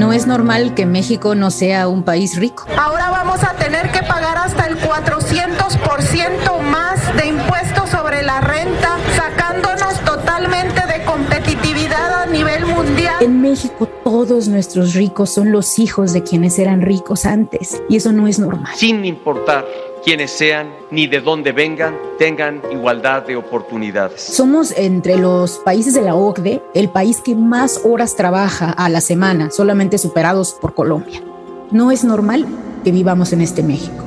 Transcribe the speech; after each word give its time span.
No 0.00 0.14
es 0.14 0.26
normal 0.26 0.74
que 0.74 0.86
México 0.86 1.34
no 1.34 1.50
sea 1.50 1.86
un 1.86 2.04
país 2.04 2.36
rico. 2.36 2.64
Ahora 2.78 3.10
vamos 3.10 3.44
a 3.44 3.52
tener 3.56 3.92
que 3.92 4.02
pagar 4.02 4.38
hasta 4.38 4.64
el 4.64 4.78
400% 4.78 6.60
más 6.62 7.16
de 7.18 7.26
impuestos 7.26 7.90
sobre 7.90 8.22
la 8.22 8.40
renta, 8.40 8.96
sacándonos 9.14 10.00
totalmente 10.06 10.86
de 10.86 11.04
competitividad 11.04 12.22
a 12.22 12.24
nivel 12.24 12.64
mundial. 12.64 13.16
En 13.20 13.42
México 13.42 13.86
todos 14.02 14.48
nuestros 14.48 14.94
ricos 14.94 15.28
son 15.28 15.52
los 15.52 15.78
hijos 15.78 16.14
de 16.14 16.22
quienes 16.22 16.58
eran 16.58 16.80
ricos 16.80 17.26
antes 17.26 17.82
y 17.90 17.96
eso 17.96 18.10
no 18.10 18.26
es 18.26 18.38
normal. 18.38 18.72
Sin 18.76 19.04
importar 19.04 19.66
quienes 20.04 20.30
sean 20.30 20.68
ni 20.90 21.06
de 21.06 21.20
dónde 21.20 21.52
vengan, 21.52 21.94
tengan 22.18 22.62
igualdad 22.72 23.22
de 23.22 23.36
oportunidades. 23.36 24.20
Somos 24.20 24.72
entre 24.76 25.16
los 25.16 25.58
países 25.58 25.94
de 25.94 26.02
la 26.02 26.14
OCDE 26.14 26.62
el 26.74 26.88
país 26.88 27.20
que 27.20 27.34
más 27.34 27.80
horas 27.84 28.16
trabaja 28.16 28.70
a 28.70 28.88
la 28.88 29.00
semana, 29.00 29.50
solamente 29.50 29.98
superados 29.98 30.56
por 30.60 30.74
Colombia. 30.74 31.22
No 31.70 31.90
es 31.90 32.04
normal 32.04 32.46
que 32.82 32.92
vivamos 32.92 33.32
en 33.32 33.42
este 33.42 33.62
México. 33.62 34.04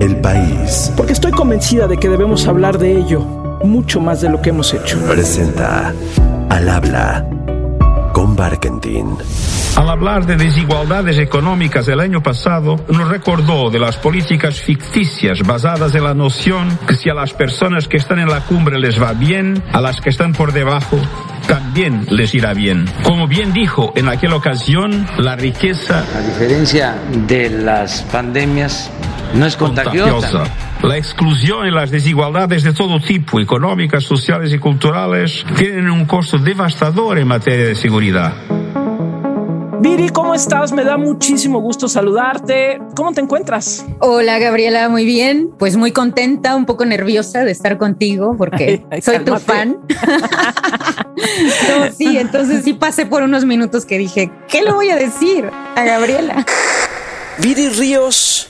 El 0.00 0.20
país. 0.20 0.92
Porque 0.96 1.12
estoy 1.12 1.32
convencida 1.32 1.88
de 1.88 1.96
que 1.98 2.08
debemos 2.08 2.46
hablar 2.46 2.78
de 2.78 2.96
ello 2.98 3.20
mucho 3.64 4.00
más 4.00 4.20
de 4.20 4.30
lo 4.30 4.40
que 4.40 4.50
hemos 4.50 4.72
hecho. 4.72 4.98
Presenta 5.06 5.92
al 6.48 6.68
habla 6.68 7.26
Barkentin. 8.38 9.16
Al 9.76 9.90
hablar 9.90 10.24
de 10.24 10.36
desigualdades 10.36 11.18
económicas 11.18 11.88
el 11.88 11.98
año 11.98 12.22
pasado, 12.22 12.76
nos 12.88 13.08
recordó 13.08 13.68
de 13.68 13.80
las 13.80 13.96
políticas 13.96 14.60
ficticias 14.60 15.42
basadas 15.42 15.94
en 15.96 16.04
la 16.04 16.14
noción 16.14 16.78
que 16.86 16.94
si 16.94 17.10
a 17.10 17.14
las 17.14 17.34
personas 17.34 17.88
que 17.88 17.96
están 17.96 18.20
en 18.20 18.28
la 18.28 18.40
cumbre 18.40 18.78
les 18.78 19.02
va 19.02 19.12
bien, 19.12 19.62
a 19.72 19.80
las 19.80 20.00
que 20.00 20.10
están 20.10 20.32
por 20.32 20.52
debajo 20.52 20.98
también 21.48 22.06
les 22.10 22.34
irá 22.34 22.54
bien. 22.54 22.84
Como 23.02 23.26
bien 23.26 23.52
dijo 23.52 23.92
en 23.96 24.08
aquella 24.08 24.36
ocasión, 24.36 25.06
la 25.18 25.34
riqueza... 25.34 26.04
A 26.16 26.20
diferencia 26.20 26.96
de 27.26 27.50
las 27.50 28.02
pandemias, 28.02 28.90
no 29.34 29.46
es 29.46 29.56
contagiosa. 29.56 30.44
La 30.82 30.96
exclusión 30.96 31.66
y 31.66 31.70
las 31.70 31.90
desigualdades 31.90 32.62
de 32.62 32.72
todo 32.72 33.00
tipo, 33.00 33.40
económicas, 33.40 34.04
sociales 34.04 34.52
y 34.52 34.58
culturales, 34.58 35.44
tienen 35.56 35.90
un 35.90 36.04
costo 36.06 36.38
devastador 36.38 37.18
en 37.18 37.28
materia 37.28 37.66
de 37.66 37.74
seguridad. 37.74 38.32
Viri, 39.80 40.08
¿cómo 40.08 40.34
estás? 40.34 40.72
Me 40.72 40.82
da 40.82 40.96
muchísimo 40.96 41.60
gusto 41.60 41.88
saludarte. 41.88 42.80
¿Cómo 42.96 43.12
te 43.12 43.20
encuentras? 43.20 43.86
Hola, 44.00 44.38
Gabriela, 44.40 44.88
muy 44.88 45.04
bien. 45.04 45.50
Pues 45.56 45.76
muy 45.76 45.92
contenta, 45.92 46.56
un 46.56 46.66
poco 46.66 46.84
nerviosa 46.84 47.44
de 47.44 47.52
estar 47.52 47.78
contigo 47.78 48.34
porque 48.36 48.84
soy 49.00 49.20
tu 49.20 49.36
fan. 49.36 49.78
no, 51.16 51.92
sí, 51.96 52.18
entonces 52.18 52.64
sí 52.64 52.72
pasé 52.72 53.06
por 53.06 53.22
unos 53.22 53.44
minutos 53.44 53.84
que 53.84 53.98
dije, 53.98 54.32
¿qué 54.48 54.62
le 54.62 54.72
voy 54.72 54.90
a 54.90 54.96
decir 54.96 55.48
a 55.76 55.84
Gabriela? 55.84 56.44
Viri 57.40 57.68
Ríos, 57.68 58.47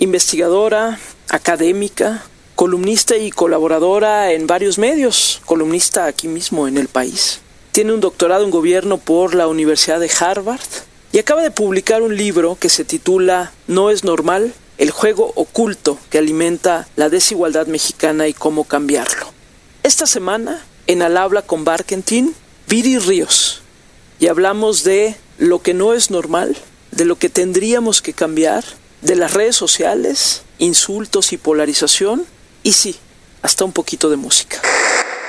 investigadora, 0.00 0.98
académica, 1.28 2.24
columnista 2.56 3.16
y 3.16 3.30
colaboradora 3.30 4.32
en 4.32 4.46
varios 4.46 4.78
medios, 4.78 5.40
columnista 5.44 6.06
aquí 6.06 6.26
mismo 6.26 6.66
en 6.66 6.78
el 6.78 6.88
país. 6.88 7.40
Tiene 7.70 7.92
un 7.92 8.00
doctorado 8.00 8.44
en 8.44 8.50
gobierno 8.50 8.96
por 8.98 9.34
la 9.34 9.46
Universidad 9.46 10.00
de 10.00 10.10
Harvard 10.18 10.60
y 11.12 11.18
acaba 11.18 11.42
de 11.42 11.50
publicar 11.50 12.02
un 12.02 12.16
libro 12.16 12.56
que 12.58 12.70
se 12.70 12.84
titula 12.84 13.52
No 13.68 13.90
es 13.90 14.02
normal, 14.02 14.54
el 14.78 14.90
juego 14.90 15.32
oculto 15.36 15.98
que 16.08 16.16
alimenta 16.16 16.88
la 16.96 17.10
desigualdad 17.10 17.66
mexicana 17.66 18.26
y 18.26 18.32
cómo 18.32 18.64
cambiarlo. 18.64 19.26
Esta 19.82 20.06
semana, 20.06 20.64
en 20.86 21.02
Al 21.02 21.18
habla 21.18 21.42
con 21.42 21.64
Barkentin, 21.64 22.34
Viri 22.66 22.98
Ríos, 22.98 23.60
y 24.18 24.28
hablamos 24.28 24.82
de 24.82 25.14
lo 25.36 25.60
que 25.60 25.74
no 25.74 25.92
es 25.92 26.10
normal, 26.10 26.56
de 26.90 27.04
lo 27.04 27.16
que 27.16 27.28
tendríamos 27.28 28.00
que 28.00 28.14
cambiar, 28.14 28.64
de 29.02 29.16
las 29.16 29.34
redes 29.34 29.56
sociales, 29.56 30.42
insultos 30.58 31.32
y 31.32 31.36
polarización, 31.38 32.24
y 32.62 32.72
sí, 32.72 32.96
hasta 33.42 33.64
un 33.64 33.72
poquito 33.72 34.10
de 34.10 34.16
música. 34.16 34.58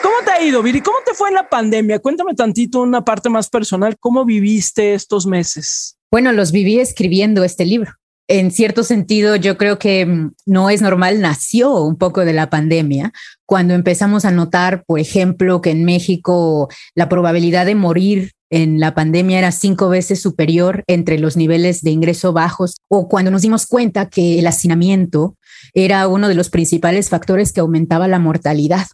¿Cómo 0.02 0.16
te 0.26 0.32
ha 0.32 0.44
ido, 0.44 0.62
Viri? 0.64 0.82
¿Cómo 0.82 0.98
te 1.06 1.14
fue 1.14 1.30
en 1.30 1.36
la 1.36 1.48
pandemia? 1.48 2.00
Cuéntame 2.00 2.34
tantito 2.34 2.82
una 2.82 3.06
parte 3.06 3.30
más 3.30 3.50
personal. 3.50 3.98
¿Cómo 4.00 4.26
viviste 4.26 4.94
estos 4.94 5.26
meses? 5.26 5.98
Bueno, 6.12 6.32
los 6.32 6.52
viví 6.52 6.80
escribiendo 6.80 7.44
este 7.44 7.66
libro. 7.66 7.94
En 8.28 8.52
cierto 8.52 8.84
sentido, 8.84 9.36
yo 9.36 9.58
creo 9.58 9.78
que 9.78 10.06
mm, 10.06 10.32
no 10.46 10.70
es 10.70 10.82
normal, 10.82 11.22
nació 11.22 11.82
un 11.82 11.98
poco 11.98 12.26
de 12.26 12.34
la 12.34 12.50
pandemia, 12.50 13.12
cuando 13.46 13.74
empezamos 13.74 14.26
a 14.26 14.32
notar, 14.32 14.84
por 14.86 15.00
ejemplo, 15.00 15.62
que 15.62 15.72
en 15.72 15.84
México 15.84 16.70
la 16.96 17.10
probabilidad 17.10 17.66
de 17.66 17.76
morir 17.76 18.32
en 18.52 18.80
la 18.80 18.94
pandemia 18.94 19.40
era 19.40 19.52
cinco 19.52 19.90
veces 19.90 20.22
superior 20.22 20.84
entre 20.88 21.18
los 21.18 21.38
niveles 21.38 21.82
de 21.82 21.92
ingreso 21.92 22.34
bajos, 22.34 22.78
o 22.90 23.08
cuando 23.08 23.32
nos 23.32 23.42
dimos 23.42 23.66
cuenta 23.66 24.10
que 24.10 24.38
el 24.38 24.46
hacinamiento 24.46 25.38
era 25.74 26.08
uno 26.08 26.28
de 26.28 26.36
los 26.36 26.50
principales 26.50 27.10
factores 27.10 27.54
que 27.54 27.62
aumentaba 27.62 28.08
la 28.08 28.20
mortalidad. 28.20 28.88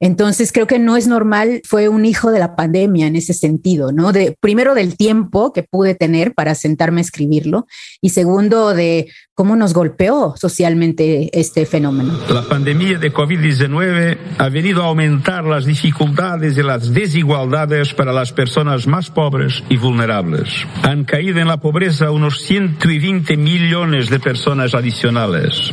Entonces 0.00 0.52
creo 0.52 0.66
que 0.66 0.78
no 0.78 0.96
es 0.96 1.06
normal, 1.06 1.62
fue 1.64 1.88
un 1.88 2.04
hijo 2.04 2.30
de 2.30 2.38
la 2.38 2.56
pandemia 2.56 3.06
en 3.06 3.16
ese 3.16 3.34
sentido, 3.34 3.92
¿no? 3.92 4.12
De 4.12 4.36
primero 4.40 4.74
del 4.74 4.96
tiempo 4.96 5.52
que 5.52 5.62
pude 5.62 5.94
tener 5.94 6.34
para 6.34 6.54
sentarme 6.54 7.00
a 7.00 7.02
escribirlo 7.02 7.66
y 8.00 8.10
segundo 8.10 8.74
de 8.74 9.08
cómo 9.34 9.54
nos 9.54 9.72
golpeó 9.72 10.34
socialmente 10.36 11.30
este 11.38 11.64
fenómeno. 11.64 12.18
La 12.28 12.42
pandemia 12.42 12.98
de 12.98 13.12
COVID-19 13.12 14.18
ha 14.38 14.48
venido 14.48 14.82
a 14.82 14.86
aumentar 14.86 15.44
las 15.44 15.64
dificultades 15.64 16.58
y 16.58 16.62
las 16.62 16.92
desigualdades 16.92 17.94
para 17.94 18.12
las 18.12 18.32
personas 18.32 18.86
más 18.86 19.10
pobres 19.10 19.62
y 19.68 19.76
vulnerables. 19.76 20.48
Han 20.82 21.04
caído 21.04 21.38
en 21.38 21.46
la 21.46 21.60
pobreza 21.60 22.10
unos 22.10 22.42
120 22.42 23.36
millones 23.36 24.10
de 24.10 24.18
personas 24.18 24.74
adicionales 24.74 25.72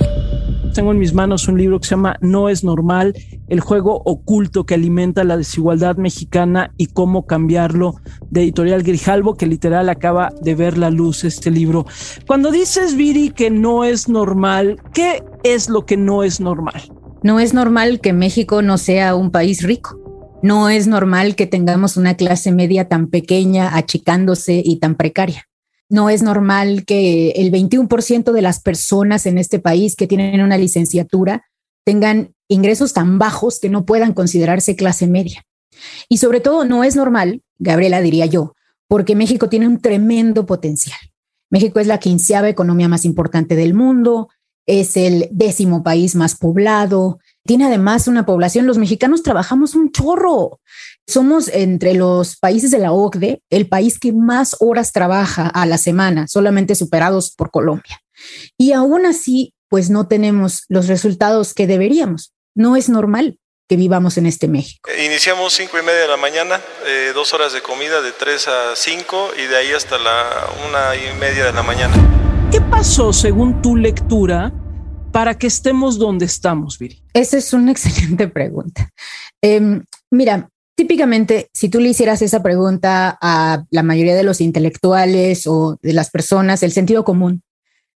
tengo 0.75 0.91
en 0.91 0.99
mis 0.99 1.13
manos 1.13 1.47
un 1.47 1.57
libro 1.57 1.79
que 1.79 1.87
se 1.87 1.91
llama 1.91 2.17
No 2.19 2.49
es 2.49 2.63
normal, 2.63 3.15
el 3.47 3.59
juego 3.59 4.01
oculto 4.05 4.65
que 4.65 4.73
alimenta 4.73 5.23
la 5.23 5.37
desigualdad 5.37 5.97
mexicana 5.97 6.73
y 6.77 6.87
cómo 6.87 7.25
cambiarlo, 7.25 7.95
de 8.29 8.43
editorial 8.43 8.83
Grijalvo, 8.83 9.35
que 9.35 9.45
literal 9.47 9.89
acaba 9.89 10.33
de 10.41 10.55
ver 10.55 10.77
la 10.77 10.89
luz 10.89 11.23
este 11.23 11.51
libro. 11.51 11.85
Cuando 12.27 12.51
dices, 12.51 12.95
Viri, 12.95 13.29
que 13.29 13.49
no 13.49 13.83
es 13.83 14.09
normal, 14.09 14.81
¿qué 14.93 15.23
es 15.43 15.69
lo 15.69 15.85
que 15.85 15.97
no 15.97 16.23
es 16.23 16.39
normal? 16.39 16.81
No 17.23 17.39
es 17.39 17.53
normal 17.53 18.01
que 18.01 18.13
México 18.13 18.61
no 18.61 18.77
sea 18.77 19.15
un 19.15 19.31
país 19.31 19.63
rico. 19.63 19.99
No 20.43 20.69
es 20.69 20.85
normal 20.85 21.35
que 21.35 21.47
tengamos 21.47 21.97
una 21.97 22.15
clase 22.15 22.51
media 22.51 22.87
tan 22.87 23.07
pequeña, 23.07 23.75
achicándose 23.75 24.61
y 24.63 24.77
tan 24.77 24.95
precaria. 24.95 25.47
No 25.89 26.09
es 26.09 26.21
normal 26.21 26.85
que 26.85 27.31
el 27.31 27.51
21% 27.51 28.31
de 28.31 28.41
las 28.41 28.59
personas 28.59 29.25
en 29.25 29.37
este 29.37 29.59
país 29.59 29.95
que 29.95 30.07
tienen 30.07 30.41
una 30.41 30.57
licenciatura 30.57 31.45
tengan 31.85 32.33
ingresos 32.47 32.93
tan 32.93 33.17
bajos 33.17 33.59
que 33.59 33.69
no 33.69 33.85
puedan 33.85 34.13
considerarse 34.13 34.75
clase 34.75 35.07
media. 35.07 35.45
Y 36.09 36.17
sobre 36.17 36.41
todo 36.41 36.65
no 36.65 36.83
es 36.83 36.95
normal, 36.95 37.41
Gabriela 37.57 38.01
diría 38.01 38.25
yo, 38.25 38.55
porque 38.87 39.15
México 39.15 39.49
tiene 39.49 39.67
un 39.67 39.79
tremendo 39.79 40.45
potencial. 40.45 40.97
México 41.49 41.79
es 41.79 41.87
la 41.87 41.99
quinceava 41.99 42.49
economía 42.49 42.89
más 42.89 43.05
importante 43.05 43.55
del 43.55 43.73
mundo, 43.73 44.29
es 44.65 44.97
el 44.97 45.29
décimo 45.31 45.83
país 45.83 46.15
más 46.15 46.35
poblado, 46.35 47.19
tiene 47.45 47.65
además 47.65 48.07
una 48.07 48.25
población, 48.25 48.65
los 48.65 48.79
mexicanos 48.79 49.21
trabajamos 49.21 49.75
un 49.75 49.91
chorro. 49.91 50.59
Somos 51.07 51.47
entre 51.49 51.93
los 51.93 52.37
países 52.37 52.71
de 52.71 52.79
la 52.79 52.91
OCDE 52.91 53.43
el 53.51 53.67
país 53.67 53.99
que 53.99 54.11
más 54.11 54.55
horas 54.59 54.91
trabaja 54.91 55.47
a 55.47 55.67
la 55.67 55.77
semana, 55.77 56.27
solamente 56.27 56.73
superados 56.73 57.31
por 57.31 57.51
Colombia. 57.51 58.01
Y 58.57 58.71
aún 58.71 59.05
así, 59.05 59.53
pues 59.69 59.89
no 59.89 60.07
tenemos 60.07 60.63
los 60.67 60.87
resultados 60.87 61.53
que 61.53 61.67
deberíamos. 61.67 62.33
No 62.55 62.75
es 62.75 62.89
normal 62.89 63.39
que 63.67 63.77
vivamos 63.77 64.17
en 64.17 64.27
este 64.27 64.47
México. 64.47 64.89
Iniciamos 65.03 65.53
cinco 65.53 65.79
y 65.79 65.83
media 65.83 66.01
de 66.01 66.07
la 66.07 66.17
mañana, 66.17 66.61
eh, 66.85 67.11
dos 67.13 67.33
horas 67.33 67.51
de 67.53 67.61
comida 67.61 68.01
de 68.01 68.11
tres 68.11 68.47
a 68.47 68.75
cinco 68.75 69.29
y 69.37 69.47
de 69.47 69.57
ahí 69.57 69.71
hasta 69.71 69.97
la 69.97 70.47
una 70.67 70.95
y 70.95 71.19
media 71.19 71.45
de 71.45 71.53
la 71.53 71.63
mañana. 71.63 71.95
¿Qué 72.51 72.61
pasó 72.61 73.11
según 73.11 73.61
tu 73.61 73.75
lectura 73.75 74.53
para 75.11 75.37
que 75.37 75.47
estemos 75.47 75.97
donde 75.97 76.25
estamos, 76.25 76.77
Viri? 76.77 77.01
Esa 77.13 77.37
es 77.37 77.53
una 77.53 77.71
excelente 77.73 78.27
pregunta. 78.27 78.89
Eh, 79.41 79.81
mira, 80.11 80.49
típicamente, 80.75 81.49
si 81.53 81.69
tú 81.69 81.79
le 81.79 81.89
hicieras 81.89 82.21
esa 82.21 82.43
pregunta 82.43 83.17
a 83.19 83.63
la 83.71 83.83
mayoría 83.83 84.15
de 84.15 84.23
los 84.23 84.41
intelectuales 84.41 85.47
o 85.47 85.77
de 85.81 85.93
las 85.93 86.11
personas, 86.11 86.61
el 86.61 86.71
sentido 86.71 87.03
común 87.03 87.41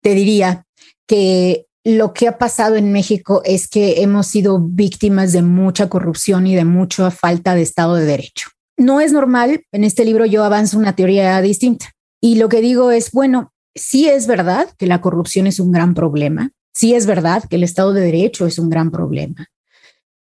te 0.01 0.13
diría 0.13 0.66
que 1.07 1.65
lo 1.83 2.13
que 2.13 2.27
ha 2.27 2.37
pasado 2.37 2.75
en 2.75 2.91
México 2.91 3.41
es 3.45 3.67
que 3.67 4.01
hemos 4.01 4.27
sido 4.27 4.59
víctimas 4.59 5.31
de 5.31 5.41
mucha 5.41 5.89
corrupción 5.89 6.45
y 6.45 6.55
de 6.55 6.65
mucha 6.65 7.09
falta 7.11 7.55
de 7.55 7.61
Estado 7.61 7.95
de 7.95 8.05
Derecho. 8.05 8.49
No 8.77 9.01
es 9.01 9.13
normal, 9.13 9.63
en 9.71 9.83
este 9.83 10.05
libro 10.05 10.25
yo 10.25 10.43
avanzo 10.43 10.77
una 10.77 10.95
teoría 10.95 11.41
distinta. 11.41 11.93
Y 12.21 12.35
lo 12.35 12.49
que 12.49 12.61
digo 12.61 12.91
es, 12.91 13.11
bueno, 13.11 13.53
sí 13.73 14.09
es 14.09 14.27
verdad 14.27 14.67
que 14.77 14.85
la 14.85 15.01
corrupción 15.01 15.47
es 15.47 15.59
un 15.59 15.71
gran 15.71 15.93
problema, 15.93 16.51
Sí 16.77 16.93
es 16.93 17.07
verdad 17.07 17.43
que 17.49 17.55
el 17.55 17.63
Estado 17.63 17.91
de 17.91 18.01
Derecho 18.01 18.45
es 18.45 18.59
un 18.59 18.69
gran 18.69 18.91
problema, 18.91 19.47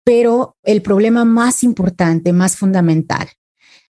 pero 0.05 0.57
el 0.63 0.81
problema 0.81 1.27
más 1.27 1.63
importante, 1.63 2.33
más 2.33 2.57
fundamental, 2.57 3.29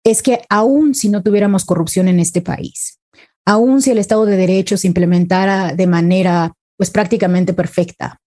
es 0.02 0.23
que 0.23 0.41
aún 0.49 0.94
si 0.94 1.11
no 1.11 1.23
tuviéramos 1.23 1.67
corrupción 1.67 2.08
en 2.08 2.20
este 2.20 2.41
país, 2.41 3.00
aun 3.44 3.82
si 3.82 3.91
el 3.91 3.99
Estado 3.99 4.25
de 4.25 4.38
Derecho 4.38 4.79
se 4.79 4.87
implementara 4.87 5.75
de 5.75 5.87
manera 5.87 6.55
pues 6.76 6.91
prácticamente 6.91 7.53
perfecta. 7.53 8.21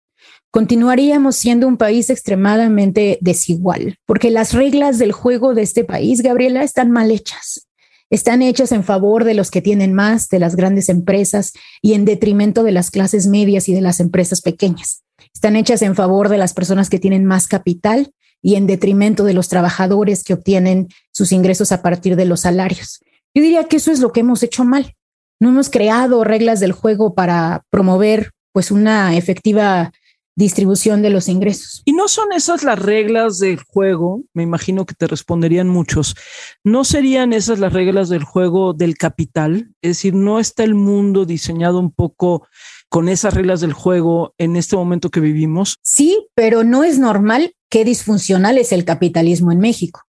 Continuaríamos 0.52 1.36
siendo 1.36 1.68
un 1.68 1.78
país 1.78 2.10
extremadamente 2.10 3.18
desigual, 3.22 3.98
porque 4.06 4.32
las 4.32 4.54
reglas 4.54 4.98
del 4.98 5.12
juego 5.12 5.54
de 5.54 5.64
este 5.64 5.84
país, 5.84 6.22
Gabriela, 6.22 6.64
están 6.64 6.92
mal 6.92 7.12
hechas. 7.12 7.68
Están 8.10 8.42
hechas 8.42 8.72
en 8.72 8.84
favor 8.84 9.24
de 9.24 9.34
los 9.34 9.52
que 9.52 9.62
tienen 9.62 9.94
más, 9.94 10.30
de 10.30 10.40
las 10.40 10.56
grandes 10.56 10.90
empresas 10.90 11.54
y 11.82 11.94
en 11.94 12.06
detrimento 12.06 12.64
de 12.64 12.72
las 12.72 12.92
clases 12.92 13.28
medias 13.28 13.68
y 13.68 13.74
de 13.74 13.82
las 13.82 14.00
empresas 14.00 14.42
pequeñas. 14.42 15.04
Están 15.34 15.56
hechas 15.56 15.82
en 15.82 15.96
favor 15.96 16.30
de 16.30 16.38
las 16.38 16.54
personas 16.54 16.90
que 16.90 17.00
tienen 17.00 17.26
más 17.26 17.48
capital 17.48 18.14
y 18.42 18.56
en 18.56 18.68
detrimento 18.68 19.24
de 19.24 19.34
los 19.34 19.50
trabajadores 19.50 20.24
que 20.24 20.34
obtienen 20.34 20.88
sus 21.12 21.32
ingresos 21.32 21.72
a 21.72 21.82
partir 21.82 22.16
de 22.16 22.26
los 22.26 22.42
salarios. 22.42 23.04
Yo 23.34 23.42
diría 23.42 23.66
que 23.66 23.78
eso 23.78 23.92
es 23.92 24.00
lo 24.00 24.14
que 24.14 24.22
hemos 24.22 24.44
hecho 24.44 24.64
mal. 24.64 24.94
No 25.40 25.50
hemos 25.50 25.70
creado 25.70 26.24
reglas 26.24 26.60
del 26.60 26.72
juego 26.72 27.16
para 27.16 27.64
promover 27.70 28.32
pues 28.56 28.72
una 28.72 29.18
efectiva 29.18 29.92
distribución 30.34 31.02
de 31.02 31.10
los 31.10 31.28
ingresos. 31.28 31.82
Y 31.84 31.92
no 31.92 32.08
son 32.08 32.32
esas 32.32 32.64
las 32.64 32.80
reglas 32.80 33.38
del 33.38 33.60
juego, 33.60 34.24
me 34.34 34.44
imagino 34.44 34.86
que 34.86 34.96
te 34.96 35.08
responderían 35.08 35.68
muchos. 35.68 36.16
¿No 36.64 36.86
serían 36.86 37.34
esas 37.34 37.60
las 37.60 37.74
reglas 37.74 38.08
del 38.08 38.24
juego 38.24 38.72
del 38.72 38.96
capital? 38.96 39.74
Es 39.82 39.98
decir, 39.98 40.14
¿no 40.14 40.40
está 40.40 40.64
el 40.64 40.74
mundo 40.74 41.26
diseñado 41.26 41.82
un 41.82 41.92
poco 41.92 42.48
con 42.88 43.10
esas 43.10 43.34
reglas 43.34 43.60
del 43.60 43.74
juego 43.74 44.34
en 44.38 44.56
este 44.56 44.78
momento 44.78 45.10
que 45.10 45.20
vivimos? 45.20 45.76
Sí, 45.82 46.26
pero 46.34 46.64
no 46.64 46.86
es 46.86 46.98
normal 46.98 47.56
que 47.70 47.84
disfuncional 47.84 48.58
es 48.58 48.72
el 48.72 48.86
capitalismo 48.86 49.52
en 49.52 49.60
México. 49.60 50.04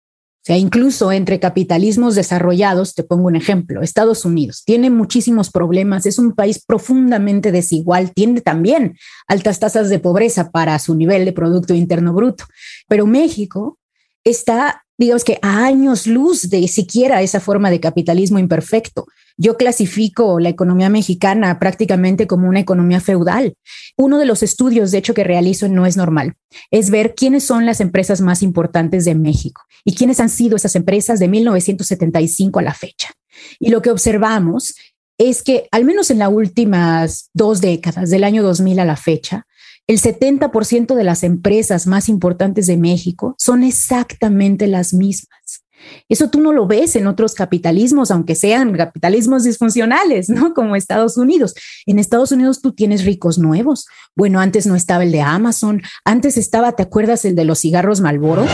O 0.46 0.48
sea, 0.48 0.58
incluso 0.60 1.12
entre 1.12 1.40
capitalismos 1.40 2.14
desarrollados, 2.14 2.94
te 2.94 3.02
pongo 3.04 3.26
un 3.26 3.36
ejemplo, 3.36 3.82
Estados 3.82 4.26
Unidos 4.26 4.62
tiene 4.64 4.92
muchísimos 4.92 5.50
problemas, 5.50 6.06
es 6.06 6.20
un 6.20 6.34
país 6.34 6.64
profundamente 6.64 7.52
desigual, 7.52 8.12
tiene 8.14 8.42
también 8.42 8.96
altas 9.28 9.60
tasas 9.60 9.90
de 9.90 9.98
pobreza 9.98 10.52
para 10.52 10.78
su 10.78 10.94
nivel 10.94 11.26
de 11.26 11.34
Producto 11.34 11.74
Interno 11.74 12.14
Bruto, 12.14 12.46
pero 12.88 13.08
México 13.08 13.80
está, 14.26 14.84
digamos 14.98 15.24
que 15.24 15.40
a 15.42 15.64
años 15.64 16.08
luz 16.08 16.50
de 16.50 16.68
siquiera 16.68 17.22
esa 17.22 17.40
forma 17.40 17.70
de 17.70 17.80
capitalismo 17.80 18.40
imperfecto. 18.40 19.06
Yo 19.38 19.58
clasifico 19.58 20.40
la 20.40 20.50
economía 20.50 20.90
mexicana 20.90 21.60
prácticamente 21.60 22.26
como 22.26 22.48
una 22.48 22.60
economía 22.60 23.00
feudal. 23.00 23.56
Uno 23.98 24.18
de 24.18 24.26
los 24.26 24.44
estudios, 24.44 24.92
de 24.92 24.98
hecho, 24.98 25.14
que 25.14 25.24
realizo 25.24 25.68
No 25.70 25.86
es 25.86 25.98
normal, 25.98 26.36
es 26.72 26.90
ver 26.90 27.16
quiénes 27.16 27.44
son 27.44 27.66
las 27.66 27.80
empresas 27.82 28.22
más 28.22 28.42
importantes 28.42 29.06
de 29.06 29.16
México 29.16 29.62
y 29.84 29.94
quiénes 29.94 30.20
han 30.20 30.30
sido 30.30 30.56
esas 30.56 30.76
empresas 30.76 31.20
de 31.20 31.28
1975 31.28 32.60
a 32.60 32.64
la 32.64 32.74
fecha. 32.74 33.12
Y 33.60 33.70
lo 33.70 33.82
que 33.82 33.92
observamos 33.92 34.74
es 35.18 35.44
que 35.44 35.68
al 35.72 35.86
menos 35.86 36.12
en 36.12 36.20
las 36.20 36.32
últimas 36.32 37.30
dos 37.34 37.62
décadas, 37.62 38.10
del 38.10 38.24
año 38.24 38.44
2000 38.44 38.80
a 38.80 38.86
la 38.86 38.98
fecha, 38.98 39.46
el 39.88 40.00
70% 40.00 40.96
de 40.96 41.04
las 41.04 41.24
empresas 41.24 41.86
más 41.86 42.10
importantes 42.10 42.66
de 42.66 42.78
México 42.78 43.36
son 43.38 43.64
exactamente 43.64 44.66
las 44.68 44.94
mismas. 44.94 45.64
Eso 46.10 46.30
tú 46.30 46.40
no 46.40 46.52
lo 46.52 46.66
ves 46.66 46.96
en 46.96 47.06
otros 47.06 47.36
capitalismos, 47.36 48.10
aunque 48.10 48.34
sean 48.34 48.74
capitalismos 48.74 49.44
disfuncionales, 49.44 50.30
¿no? 50.30 50.56
Como 50.56 50.76
Estados 50.76 51.18
Unidos. 51.18 51.54
En 51.86 52.00
Estados 52.00 52.32
Unidos 52.32 52.62
tú 52.62 52.74
tienes 52.74 53.06
ricos 53.06 53.38
nuevos. 53.38 53.86
Bueno, 54.16 54.40
antes 54.40 54.66
no 54.66 54.76
estaba 54.76 55.04
el 55.04 55.12
de 55.12 55.22
Amazon, 55.22 55.84
antes 56.04 56.38
estaba, 56.38 56.72
¿te 56.72 56.82
acuerdas 56.82 57.24
el 57.26 57.36
de 57.36 57.46
los 57.46 57.60
cigarros 57.60 58.02
Malboro? 58.02 58.46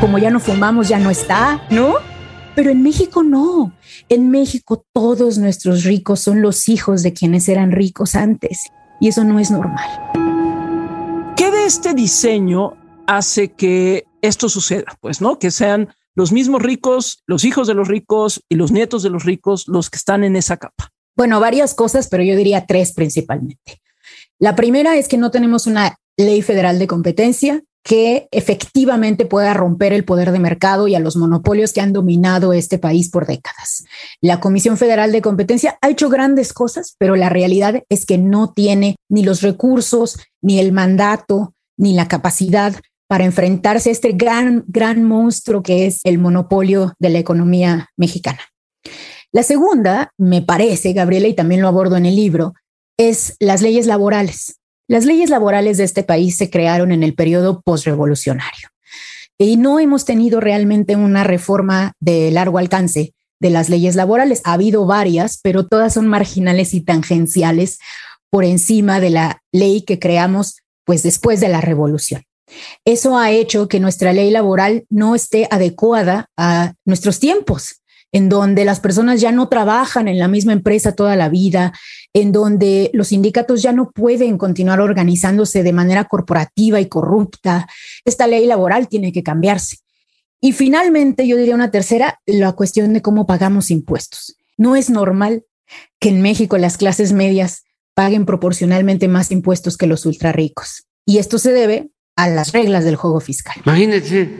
Como 0.00 0.18
ya 0.18 0.30
no 0.30 0.38
fumamos, 0.38 0.88
ya 0.88 1.00
no 1.00 1.10
está, 1.10 1.66
¿no? 1.70 1.94
Pero 2.54 2.70
en 2.70 2.84
México 2.84 3.24
no. 3.24 3.72
En 4.08 4.30
México 4.30 4.86
todos 4.92 5.38
nuestros 5.38 5.82
ricos 5.82 6.20
son 6.20 6.40
los 6.40 6.68
hijos 6.68 7.02
de 7.02 7.12
quienes 7.12 7.48
eran 7.48 7.72
ricos 7.72 8.14
antes. 8.14 8.70
Y 9.00 9.08
eso 9.08 9.24
no 9.24 9.38
es 9.38 9.50
normal. 9.50 9.88
¿Qué 11.36 11.50
de 11.50 11.66
este 11.66 11.94
diseño 11.94 12.76
hace 13.06 13.52
que 13.52 14.04
esto 14.22 14.48
suceda? 14.48 14.96
Pues, 15.00 15.20
¿no? 15.20 15.38
Que 15.38 15.50
sean 15.50 15.94
los 16.14 16.32
mismos 16.32 16.62
ricos, 16.62 17.22
los 17.26 17.44
hijos 17.44 17.66
de 17.66 17.74
los 17.74 17.88
ricos 17.88 18.42
y 18.48 18.54
los 18.54 18.70
nietos 18.70 19.02
de 19.02 19.10
los 19.10 19.24
ricos 19.24 19.66
los 19.68 19.90
que 19.90 19.96
están 19.96 20.24
en 20.24 20.36
esa 20.36 20.56
capa? 20.56 20.92
Bueno, 21.16 21.40
varias 21.40 21.74
cosas, 21.74 22.08
pero 22.08 22.22
yo 22.22 22.36
diría 22.36 22.66
tres 22.66 22.92
principalmente. 22.92 23.80
La 24.38 24.56
primera 24.56 24.96
es 24.96 25.08
que 25.08 25.16
no 25.16 25.30
tenemos 25.30 25.66
una 25.66 25.96
ley 26.16 26.42
federal 26.42 26.78
de 26.78 26.86
competencia 26.86 27.62
que 27.84 28.28
efectivamente 28.32 29.26
pueda 29.26 29.52
romper 29.52 29.92
el 29.92 30.04
poder 30.04 30.32
de 30.32 30.38
mercado 30.38 30.88
y 30.88 30.94
a 30.94 31.00
los 31.00 31.16
monopolios 31.16 31.74
que 31.74 31.82
han 31.82 31.92
dominado 31.92 32.54
este 32.54 32.78
país 32.78 33.10
por 33.10 33.26
décadas. 33.26 33.84
La 34.22 34.40
Comisión 34.40 34.78
Federal 34.78 35.12
de 35.12 35.20
Competencia 35.20 35.78
ha 35.82 35.90
hecho 35.90 36.08
grandes 36.08 36.54
cosas, 36.54 36.96
pero 36.98 37.14
la 37.14 37.28
realidad 37.28 37.82
es 37.90 38.06
que 38.06 38.16
no 38.16 38.52
tiene 38.54 38.96
ni 39.10 39.22
los 39.22 39.42
recursos, 39.42 40.18
ni 40.40 40.58
el 40.58 40.72
mandato, 40.72 41.54
ni 41.76 41.92
la 41.92 42.08
capacidad 42.08 42.74
para 43.06 43.24
enfrentarse 43.24 43.90
a 43.90 43.92
este 43.92 44.12
gran, 44.12 44.64
gran 44.66 45.04
monstruo 45.04 45.62
que 45.62 45.86
es 45.86 46.00
el 46.04 46.18
monopolio 46.18 46.94
de 46.98 47.10
la 47.10 47.18
economía 47.18 47.90
mexicana. 47.98 48.40
La 49.30 49.42
segunda, 49.42 50.10
me 50.16 50.40
parece, 50.40 50.94
Gabriela, 50.94 51.28
y 51.28 51.34
también 51.34 51.60
lo 51.60 51.68
abordo 51.68 51.96
en 51.96 52.06
el 52.06 52.16
libro, 52.16 52.54
es 52.96 53.36
las 53.40 53.60
leyes 53.60 53.86
laborales. 53.86 54.60
Las 54.86 55.06
leyes 55.06 55.30
laborales 55.30 55.78
de 55.78 55.84
este 55.84 56.02
país 56.02 56.36
se 56.36 56.50
crearon 56.50 56.92
en 56.92 57.02
el 57.02 57.14
periodo 57.14 57.62
postrevolucionario 57.62 58.68
y 59.38 59.56
no 59.56 59.80
hemos 59.80 60.04
tenido 60.04 60.40
realmente 60.40 60.94
una 60.94 61.24
reforma 61.24 61.92
de 62.00 62.30
largo 62.30 62.58
alcance 62.58 63.14
de 63.40 63.50
las 63.50 63.68
leyes 63.68 63.96
laborales. 63.96 64.42
Ha 64.44 64.52
habido 64.52 64.86
varias, 64.86 65.40
pero 65.42 65.66
todas 65.66 65.94
son 65.94 66.06
marginales 66.06 66.74
y 66.74 66.82
tangenciales 66.82 67.78
por 68.30 68.44
encima 68.44 69.00
de 69.00 69.10
la 69.10 69.42
ley 69.52 69.82
que 69.82 69.98
creamos 69.98 70.56
pues 70.84 71.02
después 71.02 71.40
de 71.40 71.48
la 71.48 71.62
revolución. 71.62 72.22
Eso 72.84 73.16
ha 73.18 73.30
hecho 73.30 73.68
que 73.68 73.80
nuestra 73.80 74.12
ley 74.12 74.30
laboral 74.30 74.84
no 74.90 75.14
esté 75.14 75.48
adecuada 75.50 76.28
a 76.36 76.74
nuestros 76.84 77.20
tiempos, 77.20 77.80
en 78.12 78.28
donde 78.28 78.64
las 78.64 78.80
personas 78.80 79.20
ya 79.20 79.32
no 79.32 79.48
trabajan 79.48 80.08
en 80.08 80.18
la 80.18 80.28
misma 80.28 80.52
empresa 80.52 80.92
toda 80.92 81.16
la 81.16 81.28
vida, 81.28 81.72
en 82.14 82.30
donde 82.30 82.90
los 82.94 83.08
sindicatos 83.08 83.60
ya 83.60 83.72
no 83.72 83.90
pueden 83.90 84.38
continuar 84.38 84.80
organizándose 84.80 85.64
de 85.64 85.72
manera 85.72 86.04
corporativa 86.04 86.80
y 86.80 86.86
corrupta. 86.86 87.66
Esta 88.04 88.28
ley 88.28 88.46
laboral 88.46 88.88
tiene 88.88 89.12
que 89.12 89.24
cambiarse. 89.24 89.78
Y 90.40 90.52
finalmente, 90.52 91.26
yo 91.26 91.36
diría 91.36 91.56
una 91.56 91.72
tercera, 91.72 92.20
la 92.24 92.52
cuestión 92.52 92.92
de 92.92 93.02
cómo 93.02 93.26
pagamos 93.26 93.70
impuestos. 93.70 94.36
No 94.56 94.76
es 94.76 94.90
normal 94.90 95.44
que 95.98 96.10
en 96.10 96.22
México 96.22 96.56
las 96.56 96.76
clases 96.76 97.12
medias 97.12 97.64
paguen 97.94 98.26
proporcionalmente 98.26 99.08
más 99.08 99.32
impuestos 99.32 99.76
que 99.76 99.86
los 99.86 100.06
ultra 100.06 100.32
ricos. 100.32 100.84
Y 101.04 101.18
esto 101.18 101.38
se 101.38 101.52
debe 101.52 101.90
a 102.16 102.28
las 102.28 102.52
reglas 102.52 102.84
del 102.84 102.96
juego 102.96 103.20
fiscal. 103.20 103.56
Imagínense, 103.64 104.30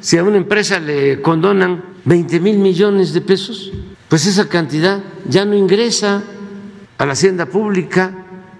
si 0.00 0.18
a 0.18 0.24
una 0.24 0.36
empresa 0.36 0.78
le 0.78 1.22
condonan 1.22 1.84
20 2.04 2.40
mil 2.40 2.58
millones 2.58 3.14
de 3.14 3.22
pesos, 3.22 3.72
pues 4.08 4.26
esa 4.26 4.48
cantidad 4.48 5.02
ya 5.28 5.44
no 5.44 5.54
ingresa 5.54 6.22
a 6.98 7.06
la 7.06 7.12
hacienda 7.12 7.46
pública, 7.46 8.12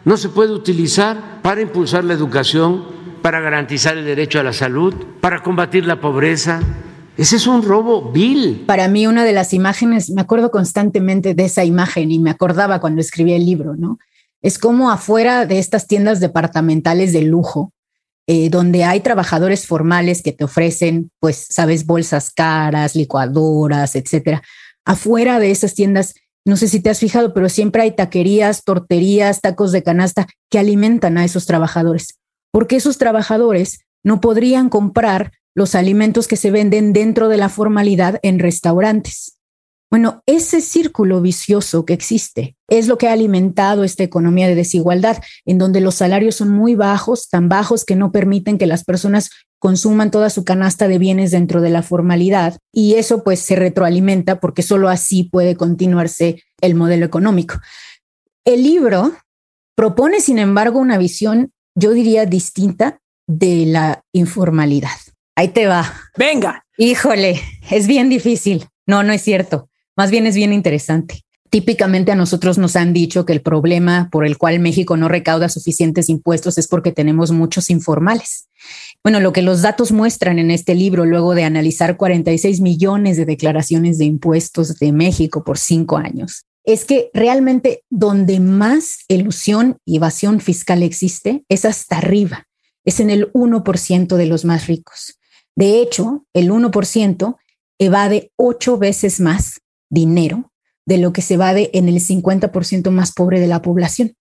no 0.04 0.16
se 0.16 0.28
puede 0.28 0.52
utilizar 0.52 1.42
para 1.42 1.60
impulsar 1.60 2.04
la 2.04 2.14
educación, 2.14 2.86
para 3.20 3.40
garantizar 3.40 3.98
el 3.98 4.04
derecho 4.04 4.38
a 4.38 4.44
la 4.44 4.52
salud, 4.52 4.94
para 5.20 5.42
combatir 5.42 5.84
la 5.84 6.00
pobreza. 6.00 6.60
Ese 7.16 7.34
es 7.34 7.48
un 7.48 7.64
robo 7.64 8.12
vil. 8.12 8.64
Para 8.64 8.86
mí 8.86 9.08
una 9.08 9.24
de 9.24 9.32
las 9.32 9.52
imágenes, 9.52 10.10
me 10.10 10.20
acuerdo 10.20 10.52
constantemente 10.52 11.34
de 11.34 11.44
esa 11.44 11.64
imagen 11.64 12.12
y 12.12 12.20
me 12.20 12.30
acordaba 12.30 12.80
cuando 12.80 13.00
escribí 13.00 13.32
el 13.32 13.44
libro, 13.44 13.74
¿no? 13.76 13.98
Es 14.40 14.60
como 14.60 14.92
afuera 14.92 15.44
de 15.44 15.58
estas 15.58 15.88
tiendas 15.88 16.20
departamentales 16.20 17.12
de 17.12 17.22
lujo, 17.22 17.72
eh, 18.28 18.50
donde 18.50 18.84
hay 18.84 19.00
trabajadores 19.00 19.66
formales 19.66 20.22
que 20.22 20.32
te 20.32 20.44
ofrecen, 20.44 21.10
pues, 21.18 21.46
sabes, 21.50 21.86
bolsas 21.86 22.30
caras, 22.30 22.94
licuadoras, 22.94 23.96
etcétera. 23.96 24.42
Afuera 24.84 25.40
de 25.40 25.50
esas 25.50 25.74
tiendas 25.74 26.14
no 26.48 26.56
sé 26.56 26.66
si 26.66 26.80
te 26.80 26.90
has 26.90 26.98
fijado, 26.98 27.34
pero 27.34 27.48
siempre 27.48 27.82
hay 27.82 27.92
taquerías, 27.92 28.64
torterías, 28.64 29.40
tacos 29.40 29.70
de 29.70 29.82
canasta 29.82 30.26
que 30.50 30.58
alimentan 30.58 31.18
a 31.18 31.24
esos 31.24 31.46
trabajadores, 31.46 32.18
porque 32.50 32.76
esos 32.76 32.98
trabajadores 32.98 33.84
no 34.02 34.20
podrían 34.20 34.68
comprar 34.68 35.32
los 35.54 35.74
alimentos 35.74 36.26
que 36.26 36.36
se 36.36 36.50
venden 36.50 36.92
dentro 36.92 37.28
de 37.28 37.36
la 37.36 37.48
formalidad 37.48 38.18
en 38.22 38.38
restaurantes. 38.38 39.37
Bueno, 39.90 40.22
ese 40.26 40.60
círculo 40.60 41.22
vicioso 41.22 41.86
que 41.86 41.94
existe 41.94 42.56
es 42.68 42.88
lo 42.88 42.98
que 42.98 43.08
ha 43.08 43.12
alimentado 43.12 43.84
esta 43.84 44.02
economía 44.02 44.46
de 44.46 44.54
desigualdad, 44.54 45.22
en 45.46 45.56
donde 45.56 45.80
los 45.80 45.94
salarios 45.94 46.36
son 46.36 46.50
muy 46.50 46.74
bajos, 46.74 47.30
tan 47.30 47.48
bajos 47.48 47.86
que 47.86 47.96
no 47.96 48.12
permiten 48.12 48.58
que 48.58 48.66
las 48.66 48.84
personas 48.84 49.30
consuman 49.58 50.10
toda 50.10 50.28
su 50.28 50.44
canasta 50.44 50.88
de 50.88 50.98
bienes 50.98 51.30
dentro 51.30 51.62
de 51.62 51.70
la 51.70 51.82
formalidad 51.82 52.58
y 52.72 52.94
eso 52.94 53.24
pues 53.24 53.40
se 53.40 53.56
retroalimenta 53.56 54.40
porque 54.40 54.62
solo 54.62 54.88
así 54.88 55.24
puede 55.24 55.56
continuarse 55.56 56.42
el 56.60 56.74
modelo 56.74 57.06
económico. 57.06 57.58
El 58.44 58.62
libro 58.62 59.12
propone, 59.74 60.20
sin 60.20 60.38
embargo, 60.38 60.78
una 60.78 60.98
visión, 60.98 61.52
yo 61.74 61.92
diría, 61.92 62.26
distinta 62.26 63.00
de 63.26 63.64
la 63.66 64.04
informalidad. 64.12 64.96
Ahí 65.34 65.48
te 65.48 65.66
va. 65.66 65.92
Venga. 66.16 66.66
Híjole, 66.76 67.40
es 67.70 67.86
bien 67.86 68.08
difícil. 68.08 68.66
No, 68.86 69.02
no 69.02 69.12
es 69.12 69.22
cierto. 69.22 69.68
Más 69.98 70.12
bien 70.12 70.28
es 70.28 70.36
bien 70.36 70.52
interesante. 70.52 71.24
Típicamente 71.50 72.12
a 72.12 72.14
nosotros 72.14 72.56
nos 72.56 72.76
han 72.76 72.92
dicho 72.92 73.26
que 73.26 73.32
el 73.32 73.42
problema 73.42 74.08
por 74.12 74.24
el 74.24 74.38
cual 74.38 74.60
México 74.60 74.96
no 74.96 75.08
recauda 75.08 75.48
suficientes 75.48 76.08
impuestos 76.08 76.56
es 76.56 76.68
porque 76.68 76.92
tenemos 76.92 77.32
muchos 77.32 77.68
informales. 77.68 78.48
Bueno, 79.02 79.18
lo 79.18 79.32
que 79.32 79.42
los 79.42 79.60
datos 79.60 79.90
muestran 79.90 80.38
en 80.38 80.52
este 80.52 80.76
libro, 80.76 81.04
luego 81.04 81.34
de 81.34 81.42
analizar 81.42 81.96
46 81.96 82.60
millones 82.60 83.16
de 83.16 83.24
declaraciones 83.24 83.98
de 83.98 84.04
impuestos 84.04 84.78
de 84.78 84.92
México 84.92 85.42
por 85.42 85.58
cinco 85.58 85.96
años, 85.96 86.44
es 86.62 86.84
que 86.84 87.10
realmente 87.12 87.82
donde 87.90 88.38
más 88.38 88.98
elusión 89.08 89.78
y 89.84 89.96
evasión 89.96 90.38
fiscal 90.38 90.84
existe 90.84 91.42
es 91.48 91.64
hasta 91.64 91.98
arriba, 91.98 92.46
es 92.84 93.00
en 93.00 93.10
el 93.10 93.32
1% 93.32 94.14
de 94.14 94.26
los 94.26 94.44
más 94.44 94.68
ricos. 94.68 95.18
De 95.56 95.80
hecho, 95.80 96.24
el 96.34 96.52
1% 96.52 97.36
evade 97.80 98.30
ocho 98.36 98.78
veces 98.78 99.18
más 99.18 99.60
dinero 99.90 100.52
de 100.86 100.98
lo 100.98 101.12
que 101.12 101.22
se 101.22 101.34
evade 101.34 101.70
en 101.74 101.88
el 101.88 102.00
50% 102.00 102.90
más 102.90 103.12
pobre 103.12 103.40
de 103.40 103.46
la 103.46 103.62
población. 103.62 104.14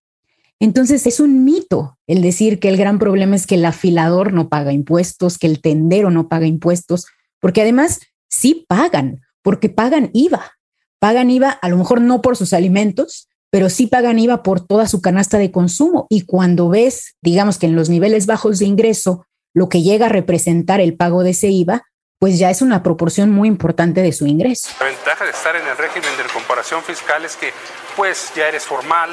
Entonces 0.60 1.06
es 1.06 1.20
un 1.20 1.46
mito 1.46 1.98
el 2.08 2.22
decir 2.22 2.60
que 2.60 2.70
el 2.70 2.78
gran 2.78 3.00
problema 3.00 3.36
es 3.36 3.46
que 3.46 3.56
el 3.56 3.66
afilador 3.66 4.34
no 4.34 4.50
paga 4.50 4.74
impuestos, 4.74 5.38
que 5.38 5.48
el 5.48 5.62
tendero 5.62 6.10
no 6.10 6.28
paga 6.28 6.48
impuestos, 6.48 7.06
porque 7.40 7.62
además 7.62 8.00
sí 8.28 8.66
pagan, 8.68 9.22
porque 9.44 9.70
pagan 9.70 10.10
IVA. 10.14 10.54
Pagan 11.00 11.30
IVA 11.30 11.52
a 11.52 11.70
lo 11.70 11.78
mejor 11.78 12.02
no 12.02 12.22
por 12.22 12.36
sus 12.36 12.54
alimentos, 12.54 13.30
pero 13.52 13.70
sí 13.70 13.88
pagan 13.88 14.20
IVA 14.20 14.44
por 14.44 14.62
toda 14.62 14.88
su 14.88 15.00
canasta 15.00 15.38
de 15.38 15.52
consumo. 15.52 16.08
Y 16.10 16.22
cuando 16.22 16.70
ves, 16.70 17.16
digamos 17.22 17.60
que 17.60 17.68
en 17.68 17.76
los 17.76 17.90
niveles 17.90 18.26
bajos 18.26 18.60
de 18.60 18.66
ingreso, 18.66 19.26
lo 19.54 19.70
que 19.70 19.84
llega 19.84 20.08
a 20.08 20.10
representar 20.10 20.82
el 20.82 20.96
pago 20.96 21.24
de 21.24 21.32
ese 21.32 21.50
IVA, 21.50 21.84
pues 22.20 22.40
ya 22.40 22.50
es 22.50 22.62
una 22.62 22.82
proporción 22.82 23.32
muy 23.32 23.48
importante 23.48 24.02
de 24.02 24.12
su 24.12 24.26
ingreso. 24.26 24.70
La 24.80 24.88
ventaja 24.88 25.24
de 25.26 25.32
estar 25.32 25.56
en 25.56 25.68
el 25.68 25.78
régimen 25.78 26.10
de 26.18 26.24
comparación 26.34 26.84
fiscal 26.84 27.24
es 27.26 27.36
que 27.36 27.52
pues 27.96 28.32
ya 28.36 28.48
eres 28.48 28.64
formal, 28.64 29.12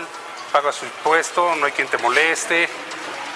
pagas 0.53 0.77
su 0.77 0.87
impuesto, 0.87 1.55
no 1.57 1.67
hay 1.67 1.73
quien 1.73 1.89
te 1.89 1.99
moleste, 1.99 2.69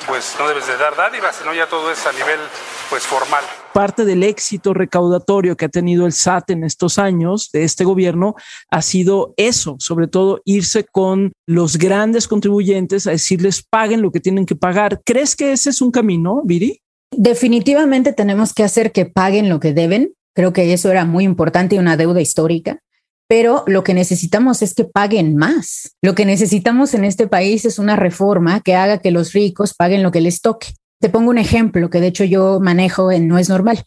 pues 0.07 0.37
no 0.39 0.49
debes 0.49 0.67
de 0.67 0.77
dar 0.79 0.97
dádivas, 0.97 1.37
sino 1.37 1.53
ya 1.53 1.67
todo 1.67 1.93
es 1.93 2.07
a 2.07 2.13
nivel 2.13 2.41
pues 2.89 3.03
formal. 3.03 3.45
Parte 3.75 4.07
del 4.07 4.23
éxito 4.23 4.73
recaudatorio 4.73 5.57
que 5.57 5.67
ha 5.67 5.69
tenido 5.69 6.07
el 6.07 6.13
SAT 6.13 6.51
en 6.51 6.65
estos 6.65 6.99
años 6.99 7.51
de 7.53 7.65
este 7.65 7.85
gobierno 7.85 8.35
ha 8.71 8.81
sido 8.81 9.35
eso, 9.37 9.77
sobre 9.79 10.09
todo 10.09 10.41
irse 10.47 10.85
con 10.85 11.33
los 11.47 11.77
grandes 11.77 12.27
contribuyentes 12.27 13.07
a 13.07 13.11
decirles 13.11 13.63
paguen 13.63 14.01
lo 14.01 14.11
que 14.11 14.21
tienen 14.21 14.47
que 14.47 14.57
pagar. 14.57 15.01
¿Crees 15.05 15.37
que 15.37 15.53
ese 15.53 15.71
es 15.71 15.83
un 15.83 15.91
camino, 15.91 16.41
Viri? 16.45 16.81
Definitivamente 17.11 18.12
tenemos 18.12 18.53
que 18.53 18.65
hacer 18.65 18.93
que 18.93 19.07
paguen 19.07 19.49
lo 19.49 19.61
que 19.61 19.73
deben. 19.73 20.12
Creo 20.35 20.53
que 20.53 20.73
eso 20.73 20.91
era 20.91 21.05
muy 21.05 21.25
importante 21.25 21.77
y 21.77 21.79
una 21.79 21.97
deuda 21.97 22.21
histórica. 22.21 22.81
Pero 23.29 23.65
lo 23.67 23.85
que 23.85 23.93
necesitamos 23.93 24.62
es 24.62 24.75
que 24.75 24.85
paguen 24.85 25.37
más. 25.37 25.97
Lo 26.03 26.15
que 26.15 26.25
necesitamos 26.25 26.95
en 26.95 27.05
este 27.05 27.27
país 27.27 27.65
es 27.65 27.79
una 27.79 27.97
reforma 27.97 28.61
que 28.61 28.75
haga 28.75 28.99
que 28.99 29.11
los 29.11 29.33
ricos 29.33 29.75
paguen 29.75 30.03
lo 30.03 30.11
que 30.11 30.23
les 30.23 30.41
toque. 30.41 30.69
Te 31.00 31.11
pongo 31.11 31.31
un 31.31 31.38
ejemplo 31.38 31.91
que 31.91 32.00
de 32.00 32.07
hecho 32.09 32.25
yo 32.25 32.59
manejo 32.61 33.12
en 33.12 33.29
No 33.29 33.38
es 33.38 33.49
normal. 33.49 33.85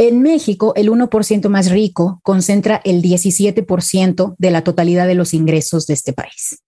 En 0.00 0.22
México, 0.22 0.74
el 0.76 0.90
1% 0.90 1.48
más 1.48 1.70
rico 1.70 2.20
concentra 2.22 2.80
el 2.84 3.02
17% 3.02 4.36
de 4.38 4.50
la 4.52 4.62
totalidad 4.62 5.08
de 5.08 5.16
los 5.16 5.34
ingresos 5.34 5.88
de 5.88 5.94
este 5.94 6.12
país, 6.12 6.62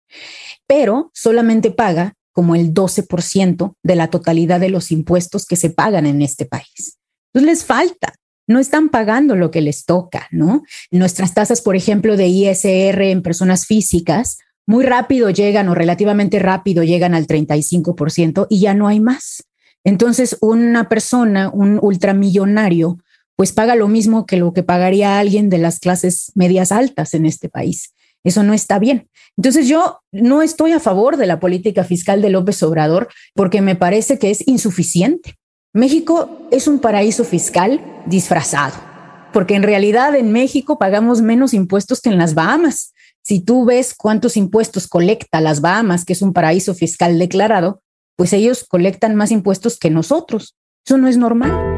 pero 0.66 1.12
solamente 1.14 1.70
paga 1.70 2.14
como 2.32 2.54
el 2.54 2.72
12% 2.72 3.75
de 3.82 3.96
la 3.96 4.08
totalidad 4.08 4.60
de 4.60 4.70
los 4.70 4.90
impuestos 4.90 5.46
que 5.46 5.56
se 5.56 5.70
pagan 5.70 6.06
en 6.06 6.22
este 6.22 6.46
país. 6.46 6.99
Entonces 7.32 7.58
les 7.58 7.64
falta, 7.64 8.14
no 8.46 8.58
están 8.58 8.88
pagando 8.88 9.37
lo 9.37 9.50
que 9.50 9.60
les 9.60 9.84
toca, 9.84 10.26
¿no? 10.30 10.62
Nuestras 10.90 11.34
tasas, 11.34 11.60
por 11.60 11.76
ejemplo, 11.76 12.16
de 12.16 12.26
ISR 12.26 13.02
en 13.02 13.22
personas 13.22 13.66
físicas, 13.66 14.38
muy 14.66 14.84
rápido 14.84 15.30
llegan 15.30 15.68
o 15.68 15.75
relativamente 15.75 16.38
rápido 16.38 16.82
llegan 16.82 17.14
al 17.14 17.26
35% 17.26 18.46
y 18.49 18.60
ya 18.60 18.75
no 18.75 18.88
hay 18.88 19.00
más. 19.00 19.44
Entonces, 19.84 20.37
una 20.40 20.88
persona, 20.88 21.50
un 21.52 21.78
ultramillonario, 21.82 22.99
pues 23.37 23.52
paga 23.52 23.75
lo 23.75 23.88
mismo 23.88 24.26
que 24.26 24.37
lo 24.37 24.52
que 24.52 24.62
pagaría 24.62 25.18
alguien 25.18 25.49
de 25.49 25.58
las 25.58 25.78
clases 25.78 26.30
medias 26.34 26.72
altas 26.72 27.14
en 27.14 27.26
este 27.26 27.49
país. 27.49 27.94
Eso 28.24 28.42
no 28.42 28.52
está 28.52 28.78
bien. 28.78 29.08
Entonces 29.36 29.68
yo 29.68 30.00
no 30.12 30.42
estoy 30.42 30.72
a 30.72 30.80
favor 30.80 31.16
de 31.16 31.26
la 31.26 31.40
política 31.40 31.84
fiscal 31.84 32.20
de 32.20 32.30
López 32.30 32.62
Obrador 32.62 33.08
porque 33.34 33.60
me 33.60 33.76
parece 33.76 34.18
que 34.18 34.30
es 34.30 34.46
insuficiente. 34.46 35.36
México 35.72 36.48
es 36.50 36.66
un 36.66 36.80
paraíso 36.80 37.24
fiscal 37.24 37.80
disfrazado, 38.06 38.74
porque 39.32 39.54
en 39.54 39.62
realidad 39.62 40.16
en 40.16 40.32
México 40.32 40.78
pagamos 40.78 41.22
menos 41.22 41.54
impuestos 41.54 42.00
que 42.00 42.10
en 42.10 42.18
las 42.18 42.34
Bahamas. 42.34 42.92
Si 43.22 43.40
tú 43.40 43.64
ves 43.64 43.94
cuántos 43.94 44.36
impuestos 44.36 44.88
colecta 44.88 45.40
las 45.40 45.60
Bahamas, 45.60 46.04
que 46.04 46.12
es 46.12 46.22
un 46.22 46.32
paraíso 46.32 46.74
fiscal 46.74 47.18
declarado, 47.18 47.82
pues 48.16 48.32
ellos 48.32 48.64
colectan 48.68 49.14
más 49.14 49.30
impuestos 49.30 49.78
que 49.78 49.90
nosotros. 49.90 50.56
Eso 50.84 50.98
no 50.98 51.06
es 51.06 51.16
normal. 51.16 51.69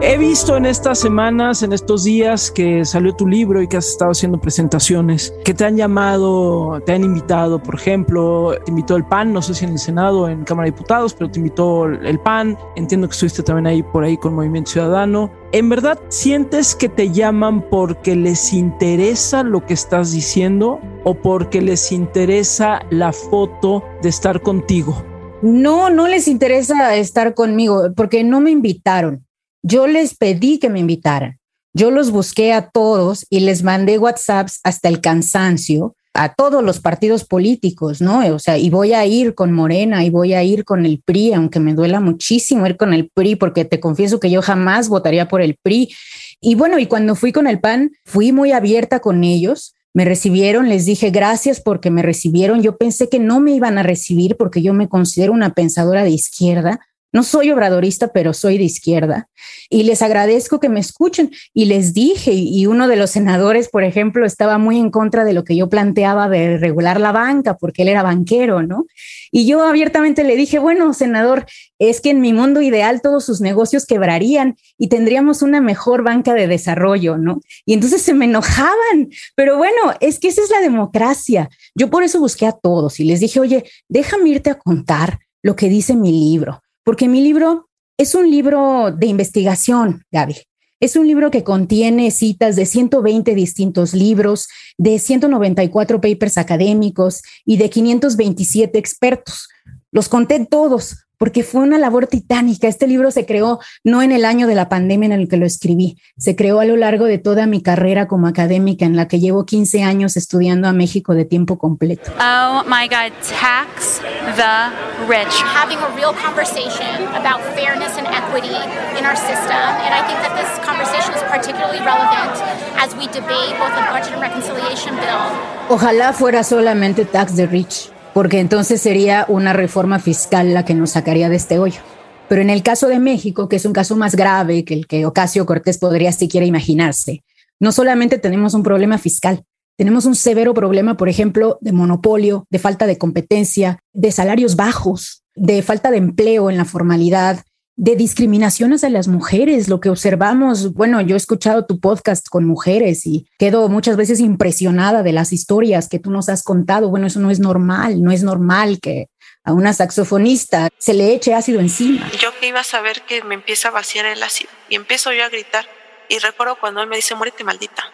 He 0.00 0.16
visto 0.16 0.56
en 0.56 0.64
estas 0.64 1.00
semanas, 1.00 1.64
en 1.64 1.72
estos 1.72 2.04
días 2.04 2.52
que 2.52 2.84
salió 2.84 3.12
tu 3.16 3.26
libro 3.26 3.60
y 3.60 3.66
que 3.66 3.78
has 3.78 3.88
estado 3.88 4.12
haciendo 4.12 4.40
presentaciones, 4.40 5.34
que 5.44 5.52
te 5.52 5.64
han 5.64 5.76
llamado, 5.76 6.80
te 6.86 6.92
han 6.92 7.02
invitado, 7.02 7.60
por 7.60 7.74
ejemplo, 7.74 8.54
te 8.64 8.70
invitó 8.70 8.94
el 8.94 9.04
PAN, 9.04 9.32
no 9.32 9.42
sé 9.42 9.54
si 9.54 9.64
en 9.64 9.72
el 9.72 9.78
Senado, 9.80 10.28
en 10.28 10.44
Cámara 10.44 10.66
de 10.66 10.70
Diputados, 10.70 11.14
pero 11.14 11.28
te 11.28 11.40
invitó 11.40 11.86
el 11.86 12.20
PAN. 12.20 12.56
Entiendo 12.76 13.08
que 13.08 13.12
estuviste 13.12 13.42
también 13.42 13.66
ahí 13.66 13.82
por 13.82 14.04
ahí 14.04 14.16
con 14.16 14.34
Movimiento 14.34 14.70
Ciudadano. 14.70 15.32
¿En 15.50 15.68
verdad 15.68 15.98
sientes 16.10 16.76
que 16.76 16.88
te 16.88 17.10
llaman 17.10 17.68
porque 17.68 18.14
les 18.14 18.52
interesa 18.52 19.42
lo 19.42 19.66
que 19.66 19.74
estás 19.74 20.12
diciendo 20.12 20.78
o 21.02 21.14
porque 21.14 21.60
les 21.60 21.90
interesa 21.90 22.82
la 22.90 23.12
foto 23.12 23.82
de 24.00 24.10
estar 24.10 24.42
contigo? 24.42 25.02
No, 25.42 25.90
no 25.90 26.06
les 26.06 26.28
interesa 26.28 26.94
estar 26.94 27.34
conmigo 27.34 27.92
porque 27.96 28.22
no 28.22 28.40
me 28.40 28.52
invitaron. 28.52 29.27
Yo 29.62 29.86
les 29.86 30.16
pedí 30.16 30.58
que 30.58 30.70
me 30.70 30.80
invitaran. 30.80 31.38
Yo 31.74 31.90
los 31.90 32.10
busqué 32.10 32.52
a 32.52 32.70
todos 32.70 33.26
y 33.30 33.40
les 33.40 33.62
mandé 33.62 33.98
WhatsApps 33.98 34.60
hasta 34.64 34.88
el 34.88 35.00
cansancio 35.00 35.94
a 36.14 36.34
todos 36.34 36.64
los 36.64 36.80
partidos 36.80 37.24
políticos, 37.24 38.00
¿no? 38.00 38.26
O 38.34 38.38
sea, 38.40 38.58
y 38.58 38.70
voy 38.70 38.92
a 38.92 39.06
ir 39.06 39.34
con 39.34 39.52
Morena 39.52 40.04
y 40.04 40.10
voy 40.10 40.34
a 40.34 40.42
ir 40.42 40.64
con 40.64 40.84
el 40.84 41.00
PRI, 41.04 41.34
aunque 41.34 41.60
me 41.60 41.74
duela 41.74 42.00
muchísimo 42.00 42.66
ir 42.66 42.76
con 42.76 42.92
el 42.92 43.08
PRI, 43.08 43.36
porque 43.36 43.64
te 43.64 43.78
confieso 43.78 44.18
que 44.18 44.30
yo 44.30 44.42
jamás 44.42 44.88
votaría 44.88 45.28
por 45.28 45.40
el 45.42 45.56
PRI. 45.62 45.94
Y 46.40 46.56
bueno, 46.56 46.78
y 46.78 46.86
cuando 46.86 47.14
fui 47.14 47.30
con 47.30 47.46
el 47.46 47.60
PAN, 47.60 47.92
fui 48.04 48.32
muy 48.32 48.50
abierta 48.50 48.98
con 48.98 49.22
ellos. 49.22 49.74
Me 49.94 50.04
recibieron, 50.04 50.68
les 50.68 50.86
dije 50.86 51.10
gracias 51.10 51.60
porque 51.60 51.90
me 51.90 52.02
recibieron. 52.02 52.62
Yo 52.62 52.76
pensé 52.76 53.08
que 53.08 53.20
no 53.20 53.38
me 53.38 53.52
iban 53.52 53.78
a 53.78 53.84
recibir 53.84 54.36
porque 54.36 54.60
yo 54.60 54.74
me 54.74 54.88
considero 54.88 55.32
una 55.32 55.54
pensadora 55.54 56.02
de 56.02 56.10
izquierda, 56.10 56.80
no 57.10 57.22
soy 57.22 57.50
obradorista, 57.50 58.08
pero 58.08 58.34
soy 58.34 58.58
de 58.58 58.64
izquierda. 58.64 59.28
Y 59.70 59.84
les 59.84 60.02
agradezco 60.02 60.60
que 60.60 60.68
me 60.68 60.80
escuchen. 60.80 61.30
Y 61.54 61.64
les 61.64 61.94
dije, 61.94 62.32
y 62.32 62.66
uno 62.66 62.86
de 62.86 62.96
los 62.96 63.10
senadores, 63.10 63.70
por 63.70 63.82
ejemplo, 63.82 64.26
estaba 64.26 64.58
muy 64.58 64.78
en 64.78 64.90
contra 64.90 65.24
de 65.24 65.32
lo 65.32 65.44
que 65.44 65.56
yo 65.56 65.70
planteaba 65.70 66.28
de 66.28 66.58
regular 66.58 67.00
la 67.00 67.12
banca, 67.12 67.56
porque 67.56 67.82
él 67.82 67.88
era 67.88 68.02
banquero, 68.02 68.62
¿no? 68.62 68.86
Y 69.30 69.46
yo 69.46 69.62
abiertamente 69.62 70.22
le 70.22 70.36
dije, 70.36 70.58
bueno, 70.58 70.92
senador, 70.92 71.46
es 71.78 72.00
que 72.00 72.10
en 72.10 72.20
mi 72.20 72.32
mundo 72.32 72.60
ideal 72.60 73.00
todos 73.00 73.24
sus 73.24 73.40
negocios 73.40 73.86
quebrarían 73.86 74.56
y 74.76 74.88
tendríamos 74.88 75.40
una 75.40 75.60
mejor 75.60 76.02
banca 76.02 76.34
de 76.34 76.46
desarrollo, 76.46 77.16
¿no? 77.16 77.40
Y 77.64 77.72
entonces 77.72 78.02
se 78.02 78.12
me 78.12 78.26
enojaban. 78.26 79.08
Pero 79.34 79.56
bueno, 79.56 79.94
es 80.00 80.18
que 80.18 80.28
esa 80.28 80.42
es 80.42 80.50
la 80.50 80.60
democracia. 80.60 81.48
Yo 81.74 81.88
por 81.88 82.02
eso 82.02 82.20
busqué 82.20 82.46
a 82.46 82.52
todos 82.52 83.00
y 83.00 83.04
les 83.04 83.20
dije, 83.20 83.40
oye, 83.40 83.64
déjame 83.88 84.28
irte 84.28 84.50
a 84.50 84.58
contar 84.58 85.20
lo 85.42 85.56
que 85.56 85.68
dice 85.68 85.94
mi 85.94 86.12
libro 86.12 86.60
porque 86.88 87.06
mi 87.06 87.20
libro 87.20 87.68
es 87.98 88.14
un 88.14 88.30
libro 88.30 88.90
de 88.90 89.04
investigación, 89.04 90.04
Gaby. 90.10 90.36
Es 90.80 90.96
un 90.96 91.06
libro 91.06 91.30
que 91.30 91.44
contiene 91.44 92.10
citas 92.10 92.56
de 92.56 92.64
120 92.64 93.34
distintos 93.34 93.92
libros, 93.92 94.48
de 94.78 94.98
194 94.98 96.00
papers 96.00 96.38
académicos 96.38 97.20
y 97.44 97.58
de 97.58 97.68
527 97.68 98.78
expertos. 98.78 99.48
Los 99.90 100.08
conté 100.08 100.44
todos 100.44 101.08
porque 101.18 101.42
fue 101.42 101.62
una 101.62 101.78
labor 101.78 102.06
titánica. 102.06 102.68
Este 102.68 102.86
libro 102.86 103.10
se 103.10 103.26
creó 103.26 103.58
no 103.84 104.02
en 104.02 104.12
el 104.12 104.24
año 104.24 104.46
de 104.46 104.54
la 104.54 104.68
pandemia 104.68 105.06
en 105.06 105.12
el 105.12 105.28
que 105.28 105.36
lo 105.36 105.46
escribí, 105.46 105.98
se 106.16 106.36
creó 106.36 106.60
a 106.60 106.64
lo 106.64 106.76
largo 106.76 107.06
de 107.06 107.18
toda 107.18 107.46
mi 107.46 107.62
carrera 107.62 108.06
como 108.06 108.26
académica 108.26 108.84
en 108.84 108.96
la 108.96 109.08
que 109.08 109.18
llevo 109.18 109.44
15 109.44 109.82
años 109.82 110.16
estudiando 110.16 110.68
a 110.68 110.72
México 110.72 111.14
de 111.14 111.24
tiempo 111.24 111.58
completo. 111.58 112.12
Oh 112.20 112.62
my 112.66 112.86
God, 112.86 113.12
tax 113.28 114.00
the 114.36 114.70
rich. 115.08 115.34
Having 115.42 115.78
a 115.78 115.88
real 115.96 116.14
conversation 116.14 117.02
about 117.16 117.42
fairness 117.56 117.96
and 117.98 118.06
equity 118.06 118.54
in 118.98 119.04
our 119.04 119.16
system. 119.16 119.56
And 119.56 119.94
I 119.94 120.06
think 120.06 120.20
that 120.20 120.36
this 120.36 120.64
conversation 120.64 121.14
is 121.14 121.22
particularly 121.24 121.80
relevant 121.80 122.36
as 122.76 122.94
we 122.94 123.06
debate 123.08 123.58
both 123.58 123.74
the 123.74 123.84
budget 123.90 124.12
and 124.12 124.22
reconciliation 124.22 124.94
bill. 124.96 125.68
Ojalá 125.70 126.12
fuera 126.12 126.44
solamente 126.44 127.04
tax 127.04 127.34
the 127.34 127.46
rich 127.46 127.90
porque 128.14 128.40
entonces 128.40 128.80
sería 128.80 129.24
una 129.28 129.52
reforma 129.52 129.98
fiscal 129.98 130.54
la 130.54 130.64
que 130.64 130.74
nos 130.74 130.90
sacaría 130.90 131.28
de 131.28 131.36
este 131.36 131.58
hoyo. 131.58 131.80
Pero 132.28 132.42
en 132.42 132.50
el 132.50 132.62
caso 132.62 132.88
de 132.88 132.98
México, 132.98 133.48
que 133.48 133.56
es 133.56 133.64
un 133.64 133.72
caso 133.72 133.96
más 133.96 134.14
grave 134.14 134.64
que 134.64 134.74
el 134.74 134.86
que 134.86 135.06
Ocasio 135.06 135.46
Cortés 135.46 135.78
podría 135.78 136.12
siquiera 136.12 136.46
imaginarse, 136.46 137.22
no 137.58 137.72
solamente 137.72 138.18
tenemos 138.18 138.54
un 138.54 138.62
problema 138.62 138.98
fiscal, 138.98 139.44
tenemos 139.76 140.04
un 140.06 140.14
severo 140.14 140.54
problema, 140.54 140.96
por 140.96 141.08
ejemplo, 141.08 141.58
de 141.60 141.72
monopolio, 141.72 142.46
de 142.50 142.58
falta 142.58 142.86
de 142.86 142.98
competencia, 142.98 143.78
de 143.92 144.12
salarios 144.12 144.56
bajos, 144.56 145.22
de 145.34 145.62
falta 145.62 145.90
de 145.90 145.98
empleo 145.98 146.50
en 146.50 146.56
la 146.56 146.64
formalidad, 146.64 147.44
de 147.78 147.94
discriminación 147.94 148.72
hacia 148.72 148.90
las 148.90 149.06
mujeres, 149.06 149.68
lo 149.68 149.78
que 149.78 149.88
observamos, 149.88 150.74
bueno, 150.74 151.00
yo 151.00 151.14
he 151.14 151.16
escuchado 151.16 151.64
tu 151.64 151.78
podcast 151.78 152.28
con 152.28 152.44
mujeres 152.44 153.06
y 153.06 153.28
quedo 153.38 153.68
muchas 153.68 153.96
veces 153.96 154.18
impresionada 154.18 155.04
de 155.04 155.12
las 155.12 155.32
historias 155.32 155.88
que 155.88 156.00
tú 156.00 156.10
nos 156.10 156.28
has 156.28 156.42
contado. 156.42 156.90
Bueno, 156.90 157.06
eso 157.06 157.20
no 157.20 157.30
es 157.30 157.38
normal, 157.38 158.02
no 158.02 158.10
es 158.10 158.24
normal 158.24 158.80
que 158.80 159.06
a 159.44 159.52
una 159.52 159.72
saxofonista 159.72 160.68
se 160.76 160.92
le 160.92 161.14
eche 161.14 161.34
ácido 161.34 161.60
encima. 161.60 162.10
Yo 162.20 162.30
que 162.40 162.48
iba 162.48 162.58
a 162.60 162.64
saber 162.64 163.02
que 163.02 163.22
me 163.22 163.36
empieza 163.36 163.68
a 163.68 163.70
vaciar 163.70 164.06
el 164.06 164.20
ácido 164.24 164.50
y 164.68 164.74
empiezo 164.74 165.12
yo 165.12 165.24
a 165.24 165.28
gritar 165.28 165.64
y 166.08 166.18
recuerdo 166.18 166.56
cuando 166.60 166.82
él 166.82 166.88
me 166.88 166.96
dice, 166.96 167.14
muérete 167.14 167.44
maldita. 167.44 167.84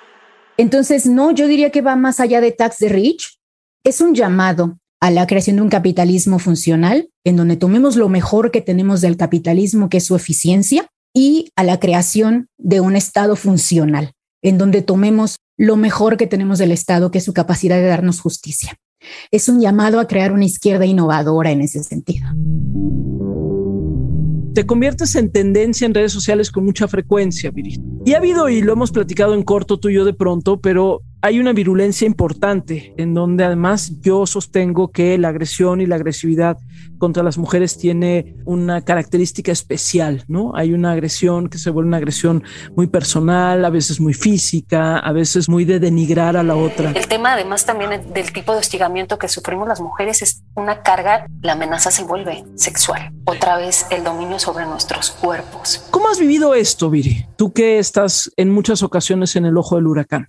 Entonces, 0.56 1.04
no, 1.04 1.30
yo 1.30 1.46
diría 1.46 1.70
que 1.70 1.82
va 1.82 1.94
más 1.94 2.20
allá 2.20 2.40
de 2.40 2.52
tax 2.52 2.78
de 2.78 2.88
rich. 2.88 3.38
Es 3.84 4.00
un 4.00 4.14
llamado 4.14 4.78
a 5.04 5.10
la 5.10 5.26
creación 5.26 5.56
de 5.56 5.62
un 5.62 5.68
capitalismo 5.68 6.38
funcional, 6.38 7.10
en 7.24 7.36
donde 7.36 7.58
tomemos 7.58 7.96
lo 7.96 8.08
mejor 8.08 8.50
que 8.50 8.62
tenemos 8.62 9.02
del 9.02 9.18
capitalismo, 9.18 9.90
que 9.90 9.98
es 9.98 10.06
su 10.06 10.16
eficiencia, 10.16 10.88
y 11.14 11.50
a 11.56 11.62
la 11.62 11.78
creación 11.78 12.48
de 12.56 12.80
un 12.80 12.96
Estado 12.96 13.36
funcional, 13.36 14.12
en 14.40 14.56
donde 14.56 14.80
tomemos 14.80 15.36
lo 15.58 15.76
mejor 15.76 16.16
que 16.16 16.26
tenemos 16.26 16.58
del 16.58 16.72
Estado, 16.72 17.10
que 17.10 17.18
es 17.18 17.24
su 17.24 17.34
capacidad 17.34 17.76
de 17.76 17.86
darnos 17.86 18.22
justicia. 18.22 18.78
Es 19.30 19.50
un 19.50 19.60
llamado 19.60 20.00
a 20.00 20.06
crear 20.06 20.32
una 20.32 20.46
izquierda 20.46 20.86
innovadora 20.86 21.50
en 21.50 21.60
ese 21.60 21.84
sentido. 21.84 22.26
Te 24.54 24.64
conviertes 24.64 25.14
en 25.16 25.30
tendencia 25.30 25.84
en 25.84 25.92
redes 25.92 26.12
sociales 26.12 26.50
con 26.50 26.64
mucha 26.64 26.88
frecuencia, 26.88 27.50
Viri. 27.50 27.78
Y 28.06 28.14
ha 28.14 28.16
habido, 28.16 28.48
y 28.48 28.62
lo 28.62 28.72
hemos 28.72 28.90
platicado 28.90 29.34
en 29.34 29.42
corto 29.42 29.78
tú 29.78 29.90
y 29.90 29.96
yo 29.96 30.06
de 30.06 30.14
pronto, 30.14 30.62
pero 30.62 31.02
hay 31.24 31.40
una 31.40 31.54
virulencia 31.54 32.06
importante 32.06 32.92
en 32.98 33.14
donde 33.14 33.44
además 33.44 33.92
yo 34.02 34.26
sostengo 34.26 34.88
que 34.88 35.16
la 35.16 35.28
agresión 35.28 35.80
y 35.80 35.86
la 35.86 35.94
agresividad 35.96 36.58
contra 36.98 37.22
las 37.22 37.38
mujeres 37.38 37.78
tiene 37.78 38.36
una 38.44 38.82
característica 38.82 39.50
especial, 39.50 40.24
¿no? 40.28 40.54
Hay 40.54 40.74
una 40.74 40.92
agresión 40.92 41.48
que 41.48 41.56
se 41.56 41.70
vuelve 41.70 41.88
una 41.88 41.96
agresión 41.96 42.44
muy 42.76 42.88
personal, 42.88 43.64
a 43.64 43.70
veces 43.70 44.00
muy 44.00 44.12
física, 44.12 44.98
a 44.98 45.12
veces 45.12 45.48
muy 45.48 45.64
de 45.64 45.80
denigrar 45.80 46.36
a 46.36 46.42
la 46.42 46.56
otra. 46.56 46.90
El 46.90 47.08
tema 47.08 47.32
además 47.32 47.64
también 47.64 48.12
del 48.12 48.30
tipo 48.30 48.52
de 48.52 48.58
hostigamiento 48.58 49.18
que 49.18 49.28
sufrimos 49.28 49.66
las 49.66 49.80
mujeres 49.80 50.20
es 50.20 50.42
una 50.54 50.82
carga, 50.82 51.26
la 51.40 51.52
amenaza 51.52 51.90
se 51.90 52.04
vuelve 52.04 52.44
sexual, 52.54 53.14
otra 53.24 53.56
vez 53.56 53.86
el 53.88 54.04
dominio 54.04 54.38
sobre 54.38 54.66
nuestros 54.66 55.12
cuerpos. 55.12 55.86
¿Cómo 55.90 56.10
has 56.10 56.18
vivido 56.18 56.54
esto, 56.54 56.90
Viri? 56.90 57.24
Tú 57.36 57.54
que 57.54 57.78
estás 57.78 58.30
en 58.36 58.50
muchas 58.50 58.82
ocasiones 58.82 59.36
en 59.36 59.46
el 59.46 59.56
ojo 59.56 59.76
del 59.76 59.86
huracán. 59.86 60.26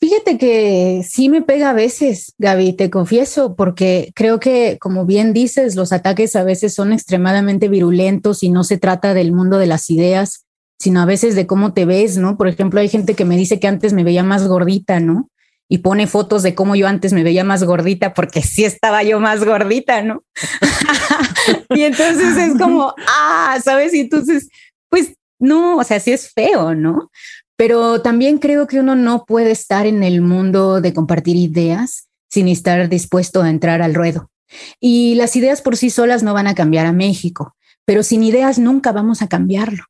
Fíjate 0.00 0.38
que 0.38 1.04
sí 1.08 1.28
me 1.28 1.42
pega 1.42 1.70
a 1.70 1.72
veces, 1.72 2.34
Gaby, 2.38 2.74
te 2.74 2.88
confieso, 2.88 3.56
porque 3.56 4.12
creo 4.14 4.38
que, 4.38 4.78
como 4.78 5.04
bien 5.04 5.32
dices, 5.32 5.74
los 5.74 5.92
ataques 5.92 6.36
a 6.36 6.44
veces 6.44 6.72
son 6.72 6.92
extremadamente 6.92 7.68
virulentos 7.68 8.44
y 8.44 8.50
no 8.50 8.62
se 8.62 8.78
trata 8.78 9.12
del 9.12 9.32
mundo 9.32 9.58
de 9.58 9.66
las 9.66 9.90
ideas, 9.90 10.44
sino 10.78 11.00
a 11.00 11.04
veces 11.04 11.34
de 11.34 11.48
cómo 11.48 11.72
te 11.72 11.84
ves, 11.84 12.16
¿no? 12.16 12.36
Por 12.36 12.46
ejemplo, 12.46 12.78
hay 12.78 12.88
gente 12.88 13.14
que 13.14 13.24
me 13.24 13.36
dice 13.36 13.58
que 13.58 13.66
antes 13.66 13.92
me 13.92 14.04
veía 14.04 14.22
más 14.22 14.46
gordita, 14.46 15.00
¿no? 15.00 15.30
Y 15.68 15.78
pone 15.78 16.06
fotos 16.06 16.44
de 16.44 16.54
cómo 16.54 16.76
yo 16.76 16.86
antes 16.86 17.12
me 17.12 17.24
veía 17.24 17.42
más 17.42 17.64
gordita, 17.64 18.14
porque 18.14 18.40
sí 18.42 18.64
estaba 18.64 19.02
yo 19.02 19.18
más 19.18 19.44
gordita, 19.44 20.02
¿no? 20.02 20.22
y 21.74 21.82
entonces 21.82 22.36
es 22.36 22.56
como, 22.56 22.94
ah, 23.08 23.58
¿sabes? 23.64 23.92
Y 23.94 24.00
entonces, 24.00 24.48
pues 24.88 25.14
no, 25.40 25.78
o 25.78 25.84
sea, 25.84 25.98
sí 25.98 26.12
es 26.12 26.32
feo, 26.32 26.76
¿no? 26.76 27.10
Pero 27.58 28.02
también 28.02 28.38
creo 28.38 28.68
que 28.68 28.78
uno 28.78 28.94
no 28.94 29.24
puede 29.24 29.50
estar 29.50 29.84
en 29.84 30.04
el 30.04 30.20
mundo 30.20 30.80
de 30.80 30.94
compartir 30.94 31.34
ideas 31.34 32.08
sin 32.30 32.46
estar 32.46 32.88
dispuesto 32.88 33.42
a 33.42 33.50
entrar 33.50 33.82
al 33.82 33.94
ruedo. 33.94 34.30
Y 34.78 35.16
las 35.16 35.34
ideas 35.34 35.60
por 35.60 35.76
sí 35.76 35.90
solas 35.90 36.22
no 36.22 36.34
van 36.34 36.46
a 36.46 36.54
cambiar 36.54 36.86
a 36.86 36.92
México, 36.92 37.56
pero 37.84 38.04
sin 38.04 38.22
ideas 38.22 38.60
nunca 38.60 38.92
vamos 38.92 39.22
a 39.22 39.28
cambiarlo. 39.28 39.82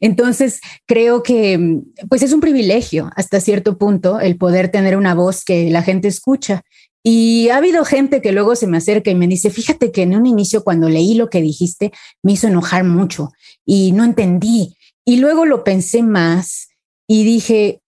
Entonces, 0.00 0.60
creo 0.86 1.22
que 1.22 1.82
pues 2.08 2.22
es 2.22 2.32
un 2.32 2.40
privilegio 2.40 3.10
hasta 3.16 3.38
cierto 3.38 3.76
punto 3.76 4.18
el 4.18 4.38
poder 4.38 4.70
tener 4.70 4.96
una 4.96 5.14
voz 5.14 5.44
que 5.44 5.70
la 5.70 5.82
gente 5.82 6.08
escucha. 6.08 6.62
Y 7.02 7.50
ha 7.50 7.58
habido 7.58 7.84
gente 7.84 8.22
que 8.22 8.32
luego 8.32 8.56
se 8.56 8.66
me 8.66 8.78
acerca 8.78 9.10
y 9.10 9.14
me 9.14 9.26
dice, 9.26 9.50
fíjate 9.50 9.92
que 9.92 10.02
en 10.02 10.16
un 10.16 10.24
inicio 10.24 10.64
cuando 10.64 10.88
leí 10.88 11.14
lo 11.14 11.28
que 11.28 11.42
dijiste 11.42 11.92
me 12.22 12.32
hizo 12.32 12.48
enojar 12.48 12.84
mucho 12.84 13.30
y 13.66 13.92
no 13.92 14.04
entendí. 14.04 14.74
Y 15.04 15.18
luego 15.18 15.44
lo 15.44 15.64
pensé 15.64 16.02
más 16.02 16.69
y 17.12 17.24
dije, 17.24 17.82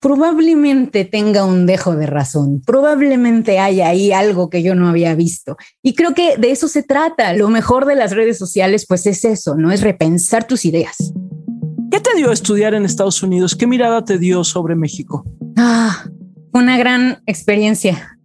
probablemente 0.00 1.04
tenga 1.04 1.44
un 1.44 1.66
dejo 1.66 1.96
de 1.96 2.06
razón, 2.06 2.62
probablemente 2.64 3.58
haya 3.58 3.88
ahí 3.88 4.12
algo 4.12 4.50
que 4.50 4.62
yo 4.62 4.76
no 4.76 4.88
había 4.88 5.16
visto. 5.16 5.56
Y 5.82 5.94
creo 5.94 6.14
que 6.14 6.36
de 6.36 6.52
eso 6.52 6.68
se 6.68 6.84
trata. 6.84 7.32
Lo 7.32 7.48
mejor 7.48 7.86
de 7.86 7.96
las 7.96 8.12
redes 8.12 8.38
sociales, 8.38 8.86
pues 8.86 9.04
es 9.06 9.24
eso, 9.24 9.56
¿no? 9.56 9.72
Es 9.72 9.80
repensar 9.80 10.46
tus 10.46 10.64
ideas. 10.64 11.12
¿Qué 11.90 11.98
te 11.98 12.14
dio 12.14 12.30
estudiar 12.30 12.72
en 12.74 12.84
Estados 12.84 13.20
Unidos? 13.20 13.56
¿Qué 13.56 13.66
mirada 13.66 14.04
te 14.04 14.16
dio 14.16 14.44
sobre 14.44 14.76
México? 14.76 15.24
Ah, 15.56 16.04
una 16.52 16.78
gran 16.78 17.20
experiencia. 17.26 18.20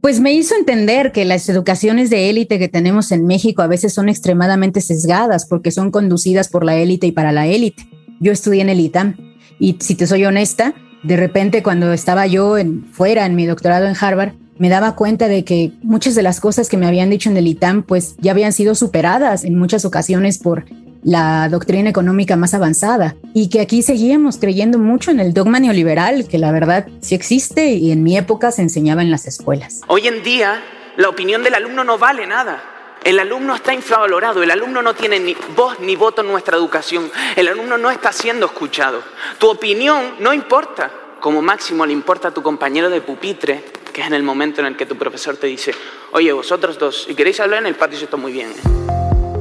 Pues 0.00 0.20
me 0.20 0.32
hizo 0.32 0.54
entender 0.56 1.12
que 1.12 1.26
las 1.26 1.46
educaciones 1.50 2.08
de 2.08 2.30
élite 2.30 2.58
que 2.58 2.68
tenemos 2.68 3.12
en 3.12 3.26
México 3.26 3.60
a 3.60 3.66
veces 3.66 3.92
son 3.92 4.08
extremadamente 4.08 4.80
sesgadas 4.80 5.44
porque 5.46 5.70
son 5.70 5.90
conducidas 5.90 6.48
por 6.48 6.64
la 6.64 6.78
élite 6.78 7.08
y 7.08 7.12
para 7.12 7.30
la 7.30 7.46
élite. 7.46 7.86
Yo 8.20 8.32
estudié 8.32 8.62
en 8.62 8.70
el 8.70 8.80
ITAM 8.80 9.31
y 9.58 9.76
si 9.80 9.94
te 9.94 10.06
soy 10.06 10.24
honesta, 10.24 10.74
de 11.02 11.16
repente 11.16 11.62
cuando 11.62 11.92
estaba 11.92 12.26
yo 12.26 12.56
fuera 12.92 13.26
en 13.26 13.34
mi 13.34 13.46
doctorado 13.46 13.86
en 13.86 13.96
Harvard, 13.98 14.32
me 14.58 14.68
daba 14.68 14.94
cuenta 14.94 15.28
de 15.28 15.44
que 15.44 15.72
muchas 15.82 16.14
de 16.14 16.22
las 16.22 16.40
cosas 16.40 16.68
que 16.68 16.76
me 16.76 16.86
habían 16.86 17.10
dicho 17.10 17.30
en 17.30 17.36
el 17.36 17.46
ITAM 17.46 17.82
pues 17.82 18.16
ya 18.18 18.32
habían 18.32 18.52
sido 18.52 18.74
superadas 18.74 19.44
en 19.44 19.58
muchas 19.58 19.84
ocasiones 19.84 20.38
por 20.38 20.64
la 21.02 21.48
doctrina 21.48 21.90
económica 21.90 22.36
más 22.36 22.54
avanzada 22.54 23.16
y 23.34 23.48
que 23.48 23.60
aquí 23.60 23.82
seguíamos 23.82 24.38
creyendo 24.38 24.78
mucho 24.78 25.10
en 25.10 25.18
el 25.18 25.34
dogma 25.34 25.58
neoliberal, 25.58 26.28
que 26.28 26.38
la 26.38 26.52
verdad 26.52 26.86
sí 27.00 27.14
existe 27.14 27.72
y 27.72 27.90
en 27.90 28.02
mi 28.02 28.16
época 28.16 28.52
se 28.52 28.62
enseñaba 28.62 29.02
en 29.02 29.10
las 29.10 29.26
escuelas. 29.26 29.80
Hoy 29.88 30.06
en 30.06 30.22
día 30.22 30.62
la 30.96 31.08
opinión 31.08 31.42
del 31.42 31.54
alumno 31.54 31.84
no 31.84 31.98
vale 31.98 32.26
nada. 32.26 32.62
El 33.04 33.18
alumno 33.18 33.56
está 33.56 33.74
infravalorado, 33.74 34.44
el 34.44 34.50
alumno 34.52 34.80
no 34.80 34.94
tiene 34.94 35.18
ni 35.18 35.36
voz 35.56 35.80
ni 35.80 35.96
voto 35.96 36.22
en 36.22 36.28
nuestra 36.28 36.56
educación, 36.56 37.10
el 37.34 37.48
alumno 37.48 37.76
no 37.76 37.90
está 37.90 38.12
siendo 38.12 38.46
escuchado. 38.46 39.02
Tu 39.38 39.50
opinión 39.50 40.14
no 40.20 40.32
importa, 40.32 40.90
como 41.18 41.42
máximo 41.42 41.84
le 41.84 41.92
importa 41.92 42.28
a 42.28 42.30
tu 42.30 42.42
compañero 42.42 42.90
de 42.90 43.00
pupitre, 43.00 43.64
que 43.92 44.02
es 44.02 44.06
en 44.06 44.14
el 44.14 44.22
momento 44.22 44.60
en 44.60 44.68
el 44.68 44.76
que 44.76 44.86
tu 44.86 44.96
profesor 44.96 45.36
te 45.36 45.48
dice, 45.48 45.74
oye, 46.12 46.32
vosotros 46.32 46.78
dos, 46.78 47.04
si 47.08 47.14
queréis 47.16 47.40
hablar 47.40 47.60
en 47.60 47.66
el 47.66 47.74
patio, 47.74 47.98
está 47.98 48.16
muy 48.16 48.32
bien. 48.32 48.52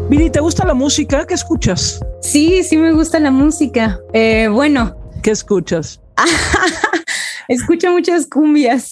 Viri, 0.09 0.31
¿te 0.31 0.39
gusta 0.39 0.65
la 0.65 0.73
música? 0.73 1.27
¿Qué 1.27 1.35
escuchas? 1.35 1.99
Sí, 2.21 2.63
sí 2.63 2.77
me 2.77 2.91
gusta 2.93 3.19
la 3.19 3.31
música. 3.31 3.99
Eh, 4.11 4.49
bueno. 4.51 4.97
¿Qué 5.21 5.31
escuchas? 5.31 6.01
Escucho 7.47 7.91
muchas 7.91 8.25
cumbias. 8.25 8.91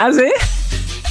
¿Ah, 0.00 0.12
sí? 0.12 0.24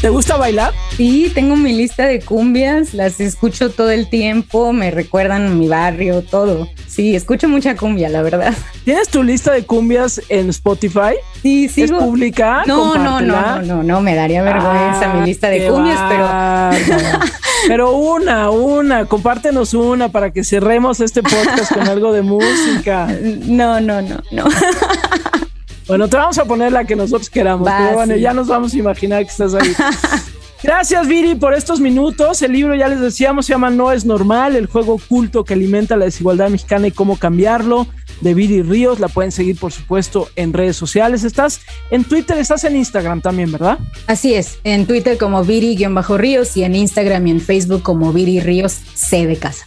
¿Te 0.02 0.08
gusta 0.08 0.38
bailar? 0.38 0.74
Sí, 0.96 1.30
tengo 1.34 1.58
mi 1.58 1.74
lista 1.74 2.06
de 2.06 2.22
cumbias, 2.22 2.94
las 2.94 3.20
escucho 3.20 3.70
todo 3.70 3.92
el 3.92 4.10
tiempo, 4.10 4.72
me 4.72 4.92
recuerdan 4.92 5.60
mi 5.60 5.68
barrio, 5.68 6.22
todo. 6.22 6.70
Sí, 6.88 7.18
escucho 7.18 7.50
mucha 7.50 7.76
cumbia, 7.76 8.08
la 8.08 8.22
verdad. 8.22 8.54
¿Tienes 8.86 9.10
tu 9.10 9.24
lista 9.24 9.52
de 9.52 9.66
cumbias 9.66 10.22
en 10.30 10.50
Spotify? 10.52 11.16
Sí, 11.42 11.68
sí. 11.68 11.84
¿Es 11.84 11.92
pública? 11.92 12.64
No, 12.66 12.96
no, 12.96 13.20
no, 13.20 13.62
no, 13.62 13.84
no, 13.84 14.02
me 14.02 14.16
daría 14.16 14.42
vergüenza 14.42 15.14
mi 15.16 15.26
lista 15.26 15.50
de 15.50 15.68
cumbias, 15.68 16.00
pero... 16.08 17.40
Pero 17.68 17.92
una, 17.92 18.50
una, 18.52 19.06
compártenos 19.06 19.74
una 19.74 20.10
para 20.10 20.32
que 20.32 20.46
cerremos 20.46 21.02
este 21.02 21.22
podcast 21.22 21.74
con 21.74 21.88
algo 21.88 22.14
de 22.14 22.22
música. 22.22 23.08
No, 23.50 23.82
no, 23.82 24.02
no, 24.02 24.22
no. 24.32 24.46
Bueno, 25.90 26.08
te 26.08 26.18
vamos 26.18 26.38
a 26.38 26.46
poner 26.46 26.72
la 26.72 26.86
que 26.86 26.96
nosotros 26.96 27.32
queramos, 27.32 27.68
pero 27.68 27.94
bueno, 27.96 28.16
ya 28.16 28.32
nos 28.32 28.48
vamos 28.48 28.76
a 28.76 28.78
imaginar 28.78 29.26
que 29.26 29.32
estás 29.32 29.56
ahí. 29.56 29.74
Gracias, 30.64 31.08
Viri, 31.08 31.34
por 31.34 31.56
estos 31.56 31.80
minutos. 31.80 32.44
El 32.44 32.52
libro, 32.52 32.76
ya 32.76 32.88
les 32.88 33.00
decíamos, 33.00 33.48
se 33.48 33.54
llama 33.54 33.72
No 33.72 33.92
es 33.92 34.06
normal, 34.06 34.56
el 34.56 34.68
juego 34.68 34.94
oculto 34.94 35.44
que 35.44 35.56
alimenta 35.56 35.98
la 35.98 36.06
desigualdad 36.06 36.50
mexicana 36.50 36.86
y 36.86 36.92
cómo 36.92 37.18
cambiarlo, 37.18 37.88
de 38.22 38.36
Viri 38.36 38.62
Ríos. 38.62 39.00
La 39.00 39.08
pueden 39.08 39.32
seguir, 39.32 39.58
por 39.58 39.72
supuesto, 39.72 40.30
en 40.36 40.54
redes 40.54 40.76
sociales. 40.76 41.24
Estás 41.24 41.62
en 41.90 42.04
Twitter, 42.04 42.38
estás 42.38 42.66
en 42.66 42.76
Instagram 42.76 43.22
también, 43.22 43.52
¿verdad? 43.52 43.80
Así 44.06 44.36
es, 44.36 44.60
en 44.64 44.86
Twitter 44.86 45.18
como 45.18 45.44
Viri-Ríos 45.44 46.56
y 46.56 46.66
en 46.66 46.76
Instagram 46.76 47.26
y 47.26 47.32
en 47.32 47.42
Facebook 47.42 47.82
como 47.82 48.14
Viri 48.14 48.42
Ríos 48.42 48.78
C 48.94 49.26
de 49.26 49.38
casa. 49.38 49.66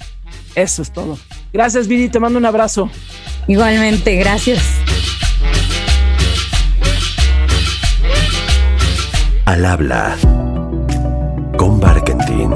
Eso 0.54 0.82
es 0.82 0.92
todo. 0.92 1.18
Gracias, 1.52 1.88
Viri, 1.88 2.08
te 2.08 2.20
mando 2.20 2.38
un 2.38 2.46
abrazo. 2.46 2.88
Igualmente, 3.48 4.14
gracias. 4.14 4.62
Al 9.52 9.66
habla 9.66 10.16
con 11.58 11.78
Barkentin. 11.78 12.52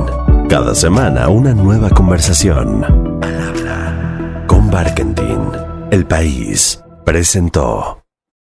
Cada 0.48 0.74
semana 0.74 1.28
una 1.28 1.52
nueva 1.52 1.90
conversación. 1.90 2.84
Al 3.22 3.38
habla 3.38 4.44
con 4.46 4.70
Barkentin. 4.70 5.42
El 5.90 6.06
país 6.06 6.82
presentó. 7.04 8.05